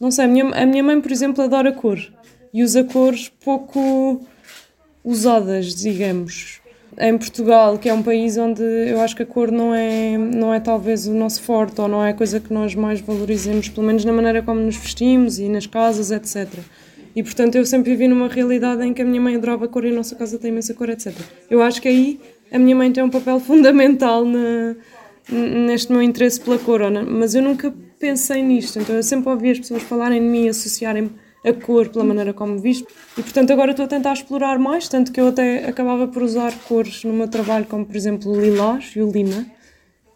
Não 0.00 0.10
sei, 0.10 0.24
a 0.24 0.28
minha, 0.28 0.44
a 0.46 0.66
minha 0.66 0.82
mãe, 0.82 1.00
por 1.00 1.10
exemplo, 1.10 1.42
adora 1.42 1.72
cor 1.72 1.98
e 2.52 2.62
usa 2.62 2.84
cores 2.84 3.28
pouco 3.28 4.20
usadas, 5.04 5.74
digamos. 5.74 6.60
Em 6.98 7.16
Portugal, 7.16 7.78
que 7.78 7.88
é 7.88 7.94
um 7.94 8.02
país 8.02 8.36
onde 8.36 8.62
eu 8.62 9.00
acho 9.00 9.14
que 9.16 9.22
a 9.22 9.26
cor 9.26 9.50
não 9.50 9.74
é, 9.74 10.18
não 10.18 10.52
é 10.52 10.60
talvez 10.60 11.06
o 11.06 11.14
nosso 11.14 11.40
forte 11.42 11.80
ou 11.80 11.88
não 11.88 12.04
é 12.04 12.10
a 12.10 12.14
coisa 12.14 12.40
que 12.40 12.52
nós 12.52 12.74
mais 12.74 13.00
valorizemos, 13.00 13.68
pelo 13.68 13.86
menos 13.86 14.04
na 14.04 14.12
maneira 14.12 14.42
como 14.42 14.60
nos 14.60 14.76
vestimos 14.76 15.38
e 15.38 15.48
nas 15.48 15.66
casas, 15.66 16.10
etc. 16.10 16.48
E 17.14 17.22
portanto 17.22 17.56
eu 17.56 17.66
sempre 17.66 17.90
vivi 17.90 18.06
numa 18.06 18.28
realidade 18.28 18.84
em 18.84 18.94
que 18.94 19.02
a 19.02 19.04
minha 19.04 19.20
mãe 19.20 19.34
adorava 19.34 19.66
cor 19.66 19.84
e 19.84 19.90
a 19.90 19.92
nossa 19.92 20.14
casa 20.14 20.38
tem 20.38 20.50
imensa 20.50 20.74
cor, 20.74 20.88
etc. 20.88 21.12
Eu 21.50 21.60
acho 21.60 21.82
que 21.82 21.88
aí 21.88 22.20
a 22.52 22.58
minha 22.58 22.76
mãe 22.76 22.90
tem 22.92 23.02
um 23.02 23.10
papel 23.10 23.38
fundamental 23.40 24.24
na, 24.24 24.76
neste 25.30 25.90
meu 25.92 26.02
interesse 26.02 26.40
pela 26.40 26.58
cor, 26.58 26.80
mas 27.06 27.34
eu 27.34 27.42
nunca 27.42 27.74
pensei 27.98 28.42
nisto. 28.42 28.78
Então 28.78 28.94
eu 28.94 29.02
sempre 29.02 29.28
ouvi 29.28 29.50
as 29.50 29.58
pessoas 29.58 29.82
falarem 29.82 30.20
de 30.20 30.26
mim, 30.26 30.48
associarem-me 30.48 31.10
a 31.44 31.52
cor 31.52 31.88
pela 31.88 32.04
maneira 32.04 32.32
como 32.32 32.58
visto. 32.58 32.86
E 33.18 33.22
portanto 33.22 33.50
agora 33.52 33.72
estou 33.72 33.86
a 33.86 33.88
tentar 33.88 34.12
explorar 34.12 34.58
mais, 34.58 34.88
tanto 34.88 35.10
que 35.10 35.20
eu 35.20 35.28
até 35.28 35.66
acabava 35.66 36.06
por 36.06 36.22
usar 36.22 36.52
cores 36.68 37.02
no 37.02 37.12
meu 37.12 37.26
trabalho, 37.26 37.66
como 37.66 37.84
por 37.84 37.96
exemplo 37.96 38.30
o 38.30 38.40
lilás 38.40 38.92
e 38.94 39.02
o 39.02 39.10
lima, 39.10 39.46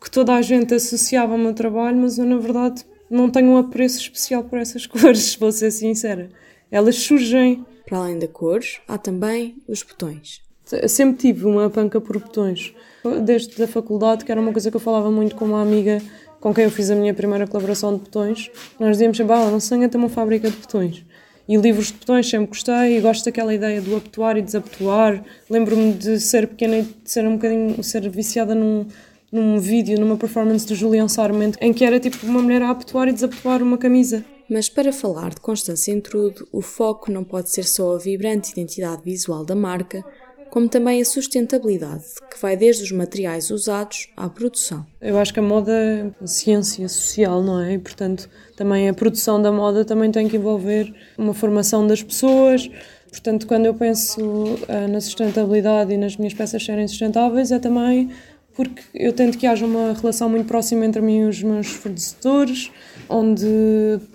que 0.00 0.10
toda 0.10 0.34
a 0.34 0.42
gente 0.42 0.74
associava 0.74 1.32
ao 1.32 1.38
meu 1.38 1.54
trabalho, 1.54 1.96
mas 1.96 2.18
eu 2.18 2.24
na 2.24 2.36
verdade 2.36 2.84
não 3.10 3.30
tenho 3.30 3.48
um 3.48 3.56
apreço 3.56 3.98
especial 3.98 4.44
por 4.44 4.58
essas 4.58 4.84
cores, 4.86 5.34
vou 5.34 5.50
ser 5.50 5.72
sincera 5.72 6.30
elas 6.74 6.96
surgem. 6.96 7.64
Para 7.86 7.98
além 7.98 8.18
da 8.18 8.26
cor, 8.26 8.60
há 8.88 8.98
também 8.98 9.62
os 9.68 9.82
botões. 9.82 10.42
Sempre 10.88 11.18
tive 11.18 11.46
uma 11.46 11.70
panca 11.70 12.00
por 12.00 12.18
botões. 12.18 12.74
Desde 13.22 13.62
a 13.62 13.68
faculdade, 13.68 14.24
que 14.24 14.32
era 14.32 14.40
uma 14.40 14.50
coisa 14.50 14.70
que 14.70 14.76
eu 14.76 14.80
falava 14.80 15.10
muito 15.10 15.36
com 15.36 15.44
uma 15.44 15.62
amiga 15.62 16.02
com 16.40 16.52
quem 16.52 16.64
eu 16.64 16.70
fiz 16.70 16.90
a 16.90 16.94
minha 16.94 17.14
primeira 17.14 17.46
colaboração 17.46 17.94
de 17.94 18.00
botões, 18.00 18.50
nós 18.78 18.92
dizíamos 18.92 19.16
sempre, 19.16 19.32
ah, 19.34 19.50
não 19.50 19.60
sonha 19.60 19.88
ter 19.88 19.96
uma 19.96 20.08
fábrica 20.08 20.50
de 20.50 20.56
botões. 20.56 21.04
E 21.48 21.56
livros 21.56 21.86
de 21.86 21.94
botões 21.94 22.28
sempre 22.28 22.48
gostei 22.48 22.98
e 22.98 23.00
gosto 23.00 23.24
daquela 23.24 23.54
ideia 23.54 23.80
do 23.80 23.96
abotoar 23.96 24.36
e 24.36 24.42
desabotoar. 24.42 25.22
Lembro-me 25.48 25.92
de 25.92 26.18
ser 26.18 26.48
pequena 26.48 26.78
e 26.78 26.82
de 26.82 27.10
ser 27.10 27.26
um 27.26 27.34
bocadinho, 27.34 27.82
ser 27.84 28.08
viciada 28.10 28.54
num, 28.54 28.86
num 29.30 29.58
vídeo, 29.58 29.98
numa 30.00 30.16
performance 30.16 30.66
do 30.66 30.74
Julião 30.74 31.08
Sarmento, 31.08 31.56
em 31.60 31.72
que 31.72 31.84
era 31.84 32.00
tipo 32.00 32.26
uma 32.26 32.42
mulher 32.42 32.62
a 32.62 32.70
abotoar 32.70 33.08
e 33.08 33.12
desabotoar 33.12 33.62
uma 33.62 33.78
camisa. 33.78 34.24
Mas 34.48 34.68
para 34.68 34.92
falar 34.92 35.30
de 35.30 35.40
Constância 35.40 35.92
Intrude, 35.92 36.44
o 36.52 36.60
foco 36.60 37.10
não 37.10 37.24
pode 37.24 37.50
ser 37.50 37.64
só 37.64 37.94
a 37.94 37.98
vibrante 37.98 38.52
identidade 38.52 39.02
visual 39.02 39.44
da 39.44 39.54
marca, 39.54 40.04
como 40.50 40.68
também 40.68 41.00
a 41.00 41.04
sustentabilidade, 41.04 42.04
que 42.30 42.40
vai 42.40 42.56
desde 42.56 42.84
os 42.84 42.92
materiais 42.92 43.50
usados 43.50 44.08
à 44.16 44.28
produção. 44.28 44.86
Eu 45.00 45.18
acho 45.18 45.32
que 45.34 45.40
a 45.40 45.42
moda 45.42 45.72
é 45.72 46.26
ciência 46.26 46.88
social, 46.88 47.42
não 47.42 47.60
é? 47.60 47.74
E, 47.74 47.78
portanto, 47.78 48.30
também 48.54 48.88
a 48.88 48.94
produção 48.94 49.42
da 49.42 49.50
moda 49.50 49.84
também 49.84 50.12
tem 50.12 50.28
que 50.28 50.36
envolver 50.36 50.94
uma 51.18 51.34
formação 51.34 51.84
das 51.86 52.02
pessoas. 52.02 52.70
Portanto, 53.10 53.46
quando 53.48 53.66
eu 53.66 53.74
penso 53.74 54.20
uh, 54.20 54.88
na 54.88 55.00
sustentabilidade 55.00 55.92
e 55.92 55.96
nas 55.96 56.16
minhas 56.16 56.34
peças 56.34 56.64
serem 56.64 56.86
sustentáveis, 56.86 57.50
é 57.50 57.58
também 57.58 58.10
porque 58.54 58.82
eu 58.94 59.12
tento 59.12 59.36
que 59.36 59.46
haja 59.46 59.66
uma 59.66 59.92
relação 59.92 60.28
muito 60.28 60.46
próxima 60.46 60.86
entre 60.86 61.02
mim 61.02 61.20
e 61.20 61.24
os 61.24 61.42
meus 61.42 61.66
fornecedores, 61.68 62.70
onde 63.08 63.46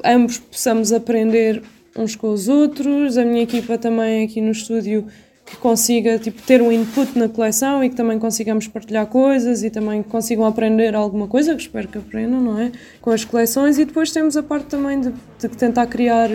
ambos 0.04 0.38
possamos 0.38 0.91
aprender 0.91 1.62
uns 1.95 2.15
com 2.15 2.32
os 2.32 2.47
outros, 2.47 3.17
a 3.17 3.25
minha 3.25 3.43
equipa 3.43 3.78
também 3.78 4.23
aqui 4.23 4.39
no 4.41 4.52
estúdio 4.52 5.06
que 5.49 5.58
consiga 5.58 6.19
tipo, 6.19 6.41
ter 6.43 6.62
um 6.62 6.71
input 6.71 7.17
na 7.17 7.28
coleção 7.28 7.84
e 7.84 7.89
que 7.89 7.95
também 7.95 8.19
consigamos 8.19 8.67
partilhar 8.67 9.08
coisas 9.08 9.63
e 9.63 9.71
também 9.71 10.04
consigam 10.04 10.45
aprender 10.45 10.93
alguma 10.95 11.28
coisa, 11.28 11.56
que 11.56 11.62
espero 11.62 11.88
que 11.88 11.97
aprendam, 11.97 12.39
não 12.39 12.60
é? 12.60 12.71
Com 13.02 13.10
as 13.10 13.25
coleções 13.25 13.80
e 13.80 13.86
depois 13.86 14.12
temos 14.12 14.38
a 14.38 14.43
parte 14.43 14.67
também 14.67 15.02
de, 15.02 15.12
de 15.39 15.47
tentar 15.49 15.88
criar 15.88 16.30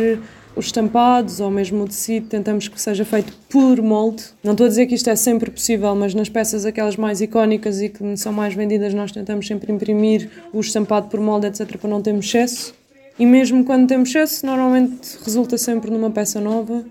os 0.56 0.66
estampados 0.66 1.40
ou 1.40 1.50
mesmo 1.50 1.84
o 1.84 1.86
tecido, 1.86 2.28
tentamos 2.28 2.68
que 2.68 2.80
seja 2.80 3.04
feito 3.04 3.32
por 3.48 3.80
molde. 3.82 4.24
Não 4.42 4.52
estou 4.52 4.66
a 4.66 4.68
dizer 4.68 4.86
que 4.86 4.94
isto 4.94 5.10
é 5.10 5.16
sempre 5.16 5.50
possível, 5.50 5.94
mas 5.94 6.14
nas 6.14 6.28
peças 6.28 6.64
aquelas 6.64 6.96
mais 6.96 7.20
icónicas 7.20 7.80
e 7.80 7.88
que 7.88 8.16
são 8.16 8.32
mais 8.32 8.54
vendidas, 8.54 8.94
nós 8.94 9.12
tentamos 9.12 9.46
sempre 9.46 9.72
imprimir 9.72 10.30
o 10.52 10.60
estampado 10.60 11.08
por 11.08 11.20
molde, 11.20 11.46
etc., 11.46 11.76
para 11.76 11.90
não 11.90 12.00
termos 12.00 12.26
excesso. 12.26 12.74
E 13.18 13.26
mesmo 13.26 13.64
quando 13.64 13.86
temos 13.88 14.08
excesso, 14.10 14.46
normalmente 14.46 15.18
resulta 15.24 15.56
sempre 15.58 15.90
numa 15.90 16.10
peça 16.10 16.40
nova. 16.40 16.84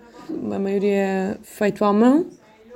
A 0.52 0.60
maioria 0.60 0.92
é 0.92 1.38
feito 1.44 1.84
à 1.84 1.92
mão 1.92 2.26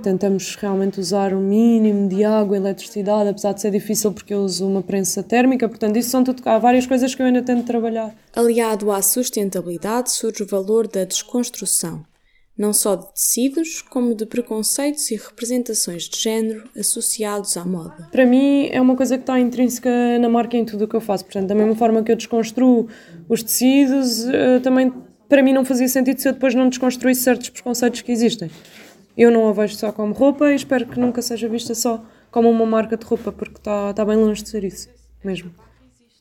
Tentamos 0.01 0.55
realmente 0.55 0.99
usar 0.99 1.33
o 1.33 1.39
mínimo 1.39 2.07
de 2.07 2.23
água 2.23 2.55
e 2.55 2.59
eletricidade, 2.59 3.29
apesar 3.29 3.53
de 3.53 3.61
ser 3.61 3.71
difícil 3.71 4.11
porque 4.11 4.33
eu 4.33 4.41
uso 4.41 4.67
uma 4.67 4.81
prensa 4.81 5.23
térmica, 5.23 5.67
portanto, 5.67 5.97
isso 5.97 6.09
são 6.09 6.23
tudo. 6.23 6.41
Há 6.45 6.59
várias 6.59 6.85
coisas 6.85 7.15
que 7.15 7.21
eu 7.21 7.25
ainda 7.25 7.41
tento 7.41 7.65
trabalhar. 7.65 8.13
Aliado 8.35 8.91
à 8.91 9.01
sustentabilidade 9.01 10.11
surge 10.11 10.43
o 10.43 10.47
valor 10.47 10.87
da 10.87 11.03
desconstrução, 11.03 12.03
não 12.55 12.73
só 12.73 12.95
de 12.95 13.11
tecidos, 13.11 13.81
como 13.81 14.13
de 14.13 14.27
preconceitos 14.27 15.09
e 15.09 15.15
representações 15.15 16.03
de 16.03 16.19
género 16.19 16.69
associados 16.77 17.57
à 17.57 17.65
moda. 17.65 18.07
Para 18.11 18.25
mim, 18.25 18.69
é 18.71 18.79
uma 18.79 18.95
coisa 18.95 19.17
que 19.17 19.23
está 19.23 19.39
intrínseca 19.39 19.89
na 20.19 20.29
marca 20.29 20.55
em 20.55 20.63
tudo 20.63 20.85
o 20.85 20.87
que 20.87 20.95
eu 20.95 21.01
faço. 21.01 21.25
Portanto, 21.25 21.47
da 21.47 21.55
mesma 21.55 21.75
forma 21.75 22.03
que 22.03 22.11
eu 22.11 22.15
desconstruo 22.15 22.87
os 23.27 23.41
tecidos, 23.41 24.27
eh, 24.27 24.59
também 24.59 24.93
para 25.27 25.43
mim 25.43 25.53
não 25.53 25.65
fazia 25.65 25.87
sentido 25.87 26.19
se 26.19 26.27
eu 26.27 26.33
depois 26.33 26.55
não 26.55 26.69
desconstruísse 26.69 27.21
certos 27.21 27.49
preconceitos 27.49 28.01
que 28.01 28.11
existem. 28.11 28.49
Eu 29.17 29.31
não 29.31 29.49
a 29.49 29.53
vejo 29.53 29.75
só 29.75 29.91
como 29.91 30.13
roupa 30.13 30.51
e 30.51 30.55
espero 30.55 30.85
que 30.85 30.99
nunca 30.99 31.23
seja 31.23 31.49
vista 31.49 31.73
só 31.73 32.03
como 32.29 32.51
uma 32.51 32.67
marca 32.67 32.95
de 32.95 33.03
roupa, 33.03 33.31
porque 33.31 33.57
está 33.57 33.91
tá 33.91 34.05
bem 34.05 34.15
longe 34.15 34.43
de 34.43 34.49
ser 34.49 34.63
isso, 34.63 34.89
mesmo. 35.23 35.51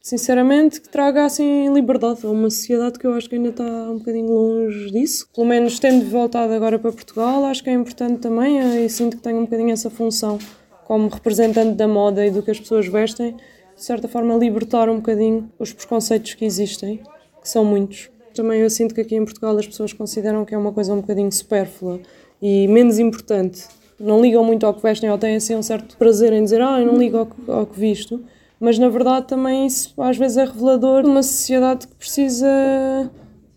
Sinceramente, 0.01 0.81
que 0.81 0.89
traga 0.89 1.27
assim 1.27 1.69
liberdade 1.75 2.21
a 2.25 2.31
uma 2.31 2.49
sociedade 2.49 2.99
que 2.99 3.07
eu 3.07 3.13
acho 3.13 3.29
que 3.29 3.35
ainda 3.35 3.51
está 3.51 3.65
um 3.65 3.99
bocadinho 3.99 4.33
longe 4.33 4.91
disso. 4.93 5.29
Pelo 5.35 5.47
menos 5.47 5.79
tendo 5.79 6.09
voltado 6.09 6.53
agora 6.55 6.79
para 6.79 6.91
Portugal, 6.91 7.45
acho 7.45 7.63
que 7.63 7.69
é 7.69 7.73
importante 7.75 8.21
também 8.21 8.85
e 8.85 8.89
sinto 8.89 9.17
que 9.17 9.23
tenho 9.23 9.39
um 9.39 9.45
bocadinho 9.45 9.73
essa 9.73 9.91
função 9.91 10.39
como 10.87 11.09
representante 11.09 11.75
da 11.75 11.89
moda 11.89 12.25
e 12.25 12.31
do 12.31 12.43
que 12.43 12.51
as 12.53 12.61
pessoas 12.61 12.87
vestem, 12.87 13.33
de 13.33 13.85
certa 13.85 14.07
forma 14.07 14.37
libertar 14.37 14.89
um 14.89 14.97
bocadinho 14.97 15.51
os 15.59 15.73
preconceitos 15.73 16.35
que 16.35 16.45
existem, 16.45 17.03
que 17.43 17.49
são 17.49 17.65
muitos. 17.65 18.09
Também 18.33 18.61
eu 18.61 18.71
sinto 18.71 18.95
que 18.95 19.01
aqui 19.01 19.17
em 19.17 19.25
Portugal 19.25 19.59
as 19.59 19.67
pessoas 19.67 19.93
consideram 19.93 20.45
que 20.45 20.55
é 20.55 20.59
uma 20.59 20.73
coisa 20.73 20.95
um 20.95 21.01
bocadinho 21.01 21.33
supérflua 21.33 22.01
e 22.41 22.69
menos 22.69 22.99
importante. 22.99 23.65
Não 23.99 24.21
ligam 24.21 24.45
muito 24.45 24.67
ao 24.67 24.75
que 24.75 24.83
vestem 24.83 25.11
ou 25.11 25.19
têm 25.19 25.37
assim 25.37 25.55
um 25.55 25.63
certo 25.63 25.97
prazer 25.97 26.33
em 26.33 26.45
dizer 26.45 26.61
ah, 26.61 26.81
eu 26.81 26.87
não 26.87 26.99
ligo 26.99 27.19
ao 27.19 27.27
que, 27.27 27.51
ao 27.51 27.67
que 27.67 27.79
visto. 27.79 28.23
Mas 28.61 28.79
na 28.79 28.89
verdade 28.89 29.27
também 29.27 29.67
isso 29.67 29.95
às 30.01 30.17
vezes 30.17 30.37
é 30.37 30.45
revelador 30.45 31.03
de 31.03 31.09
uma 31.09 31.23
sociedade 31.23 31.87
que 31.87 31.95
precisa 31.95 32.47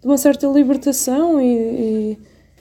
de 0.02 0.08
uma 0.08 0.18
certa 0.18 0.48
libertação 0.48 1.42
e, 1.42 1.46
e, 1.46 2.18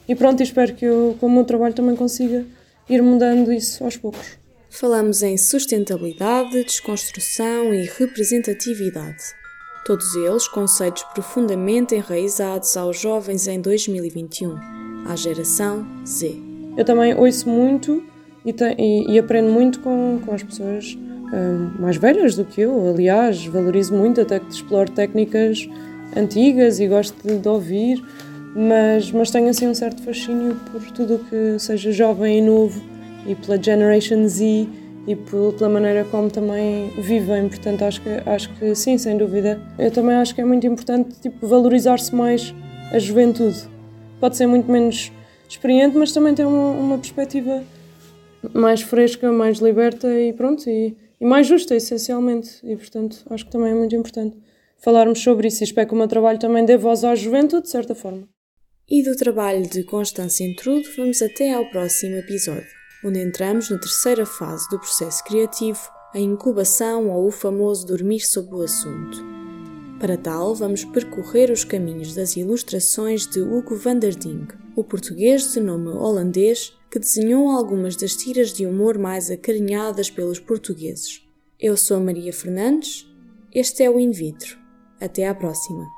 e 0.09 0.15
pronto, 0.15 0.43
espero 0.43 0.75
que 0.75 0.85
eu, 0.85 1.17
com 1.21 1.27
o 1.27 1.31
meu 1.31 1.45
trabalho 1.45 1.75
também 1.75 1.95
consiga 1.95 2.45
ir 2.89 3.03
mudando 3.03 3.53
isso 3.53 3.85
aos 3.85 3.97
poucos. 3.97 4.39
Falamos 4.71 5.23
em 5.23 5.37
sustentabilidade, 5.37 6.63
desconstrução 6.65 7.73
e 7.73 7.85
representatividade. 7.85 9.23
Todos 9.85 10.15
eles 10.15 10.47
conceitos 10.47 11.03
profundamente 11.15 11.95
enraizados 11.95 12.77
aos 12.77 13.01
jovens 13.01 13.49
em 13.49 13.61
2021, 13.61 14.88
à 15.07 15.17
geração 15.17 15.87
Z. 16.07 16.37
Eu 16.77 16.85
também 16.85 17.15
ouço 17.15 17.49
muito 17.49 18.03
e, 18.45 18.53
te, 18.53 18.65
e, 18.79 19.13
e 19.13 19.19
aprendo 19.19 19.51
muito 19.51 19.81
com, 19.81 20.21
com 20.25 20.35
as 20.35 20.43
pessoas 20.43 20.97
um, 21.33 21.81
mais 21.81 21.97
velhas 21.97 22.35
do 22.35 22.45
que 22.45 22.61
eu. 22.63 22.89
Aliás, 22.89 23.45
valorizo 23.47 23.95
muito 23.95 24.21
até 24.21 24.39
que 24.39 24.51
exploro 24.51 24.91
técnicas 24.91 25.69
antigas 26.17 26.81
e 26.81 26.87
gosto 26.87 27.15
de, 27.27 27.39
de 27.39 27.49
ouvir, 27.49 28.03
mas, 28.55 29.11
mas 29.13 29.31
tenho 29.31 29.49
assim 29.49 29.69
um 29.69 29.75
certo 29.75 30.03
fascínio 30.03 30.57
por 30.73 30.81
tudo 30.93 31.17
o 31.17 31.19
que 31.19 31.59
seja 31.59 31.93
jovem 31.93 32.39
e 32.39 32.41
novo 32.41 32.83
e 33.27 33.35
pela 33.35 33.63
Generation 33.63 34.27
Z 34.27 34.67
e 35.07 35.17
pela 35.17 35.69
maneira 35.69 36.05
como 36.05 36.31
também 36.31 36.91
vivem. 37.01 37.49
Portanto, 37.49 37.83
acho 37.83 38.01
que, 38.03 38.11
acho 38.27 38.51
que 38.55 38.75
sim, 38.75 38.99
sem 38.99 39.17
dúvida. 39.17 39.61
Eu 39.79 39.91
também 39.91 40.17
acho 40.17 40.35
que 40.35 40.41
é 40.41 40.45
muito 40.45 40.67
importante 40.67 41.19
tipo, 41.21 41.47
valorizar-se 41.47 42.15
mais 42.15 42.55
a 42.93 42.99
juventude. 42.99 43.78
Pode 44.21 44.37
ser 44.37 44.47
muito 44.47 44.71
menos 44.71 45.13
experiente, 45.49 45.97
mas 45.97 46.13
também 46.13 46.35
tem 46.35 46.45
uma, 46.45 46.71
uma 46.71 46.99
perspectiva 46.99 47.63
mais 48.53 48.83
fresca, 48.83 49.31
mais 49.33 49.59
liberta 49.59 50.09
e 50.09 50.33
pronto, 50.33 50.69
e, 50.69 50.97
e, 51.21 51.25
mais 51.25 51.47
justa, 51.47 51.75
essencialmente. 51.75 52.59
E 52.63 52.77
portanto, 52.77 53.25
acho 53.31 53.45
que 53.45 53.51
também 53.51 53.73
é 53.73 53.75
muito 53.75 53.95
importante 53.95 54.37
falarmos 54.79 55.21
sobre 55.21 55.49
isso. 55.49 55.63
E 55.63 55.65
espero 55.65 55.89
que 55.89 55.95
o 55.95 55.97
meu 55.97 56.09
trabalho 56.09 56.39
também 56.39 56.65
dê 56.65 56.77
voz 56.77 57.05
à 57.05 57.15
juventude, 57.15 57.63
de 57.63 57.71
certa 57.71 57.95
forma. 57.95 58.29
E 58.89 59.03
do 59.03 59.15
trabalho 59.17 59.69
de 59.69 59.85
Constância 59.85 60.45
Intrudo, 60.45 60.89
vamos 60.97 61.21
até 61.21 61.53
ao 61.53 61.69
próximo 61.71 62.17
episódio 62.17 62.79
onde 63.05 63.21
entramos 63.21 63.71
na 63.71 63.79
terceira 63.79 64.27
fase 64.27 64.69
do 64.71 64.79
processo 64.79 65.23
criativo, 65.25 65.81
a 66.13 66.19
incubação 66.19 67.09
ou 67.11 67.27
o 67.27 67.31
famoso 67.31 67.87
dormir 67.87 68.21
sobre 68.21 68.57
o 68.57 68.63
assunto. 68.63 69.38
Para 70.01 70.17
tal, 70.17 70.55
vamos 70.55 70.85
percorrer 70.85 71.51
os 71.51 71.65
caminhos 71.65 72.15
das 72.15 72.37
ilustrações 72.37 73.27
de 73.27 73.41
Hugo 73.41 73.75
van 73.75 73.99
der 73.99 74.15
Ding, 74.15 74.47
o 74.77 74.85
português 74.85 75.53
de 75.53 75.61
nome 75.61 75.89
holandês 75.89 76.73
que 76.89 77.01
desenhou 77.01 77.51
algumas 77.51 77.97
das 77.97 78.15
tiras 78.15 78.53
de 78.53 78.65
humor 78.65 78.97
mais 78.97 79.29
acarinhadas 79.29 80.09
pelos 80.09 80.39
portugueses. 80.39 81.27
Eu 81.59 81.77
sou 81.77 81.99
Maria 81.99 82.33
Fernandes, 82.33 83.07
este 83.53 83.83
é 83.83 83.91
o 83.91 83.99
In 83.99 84.13
Vitro. 84.13 84.57
Até 85.01 85.27
à 85.27 85.35
próxima! 85.35 85.98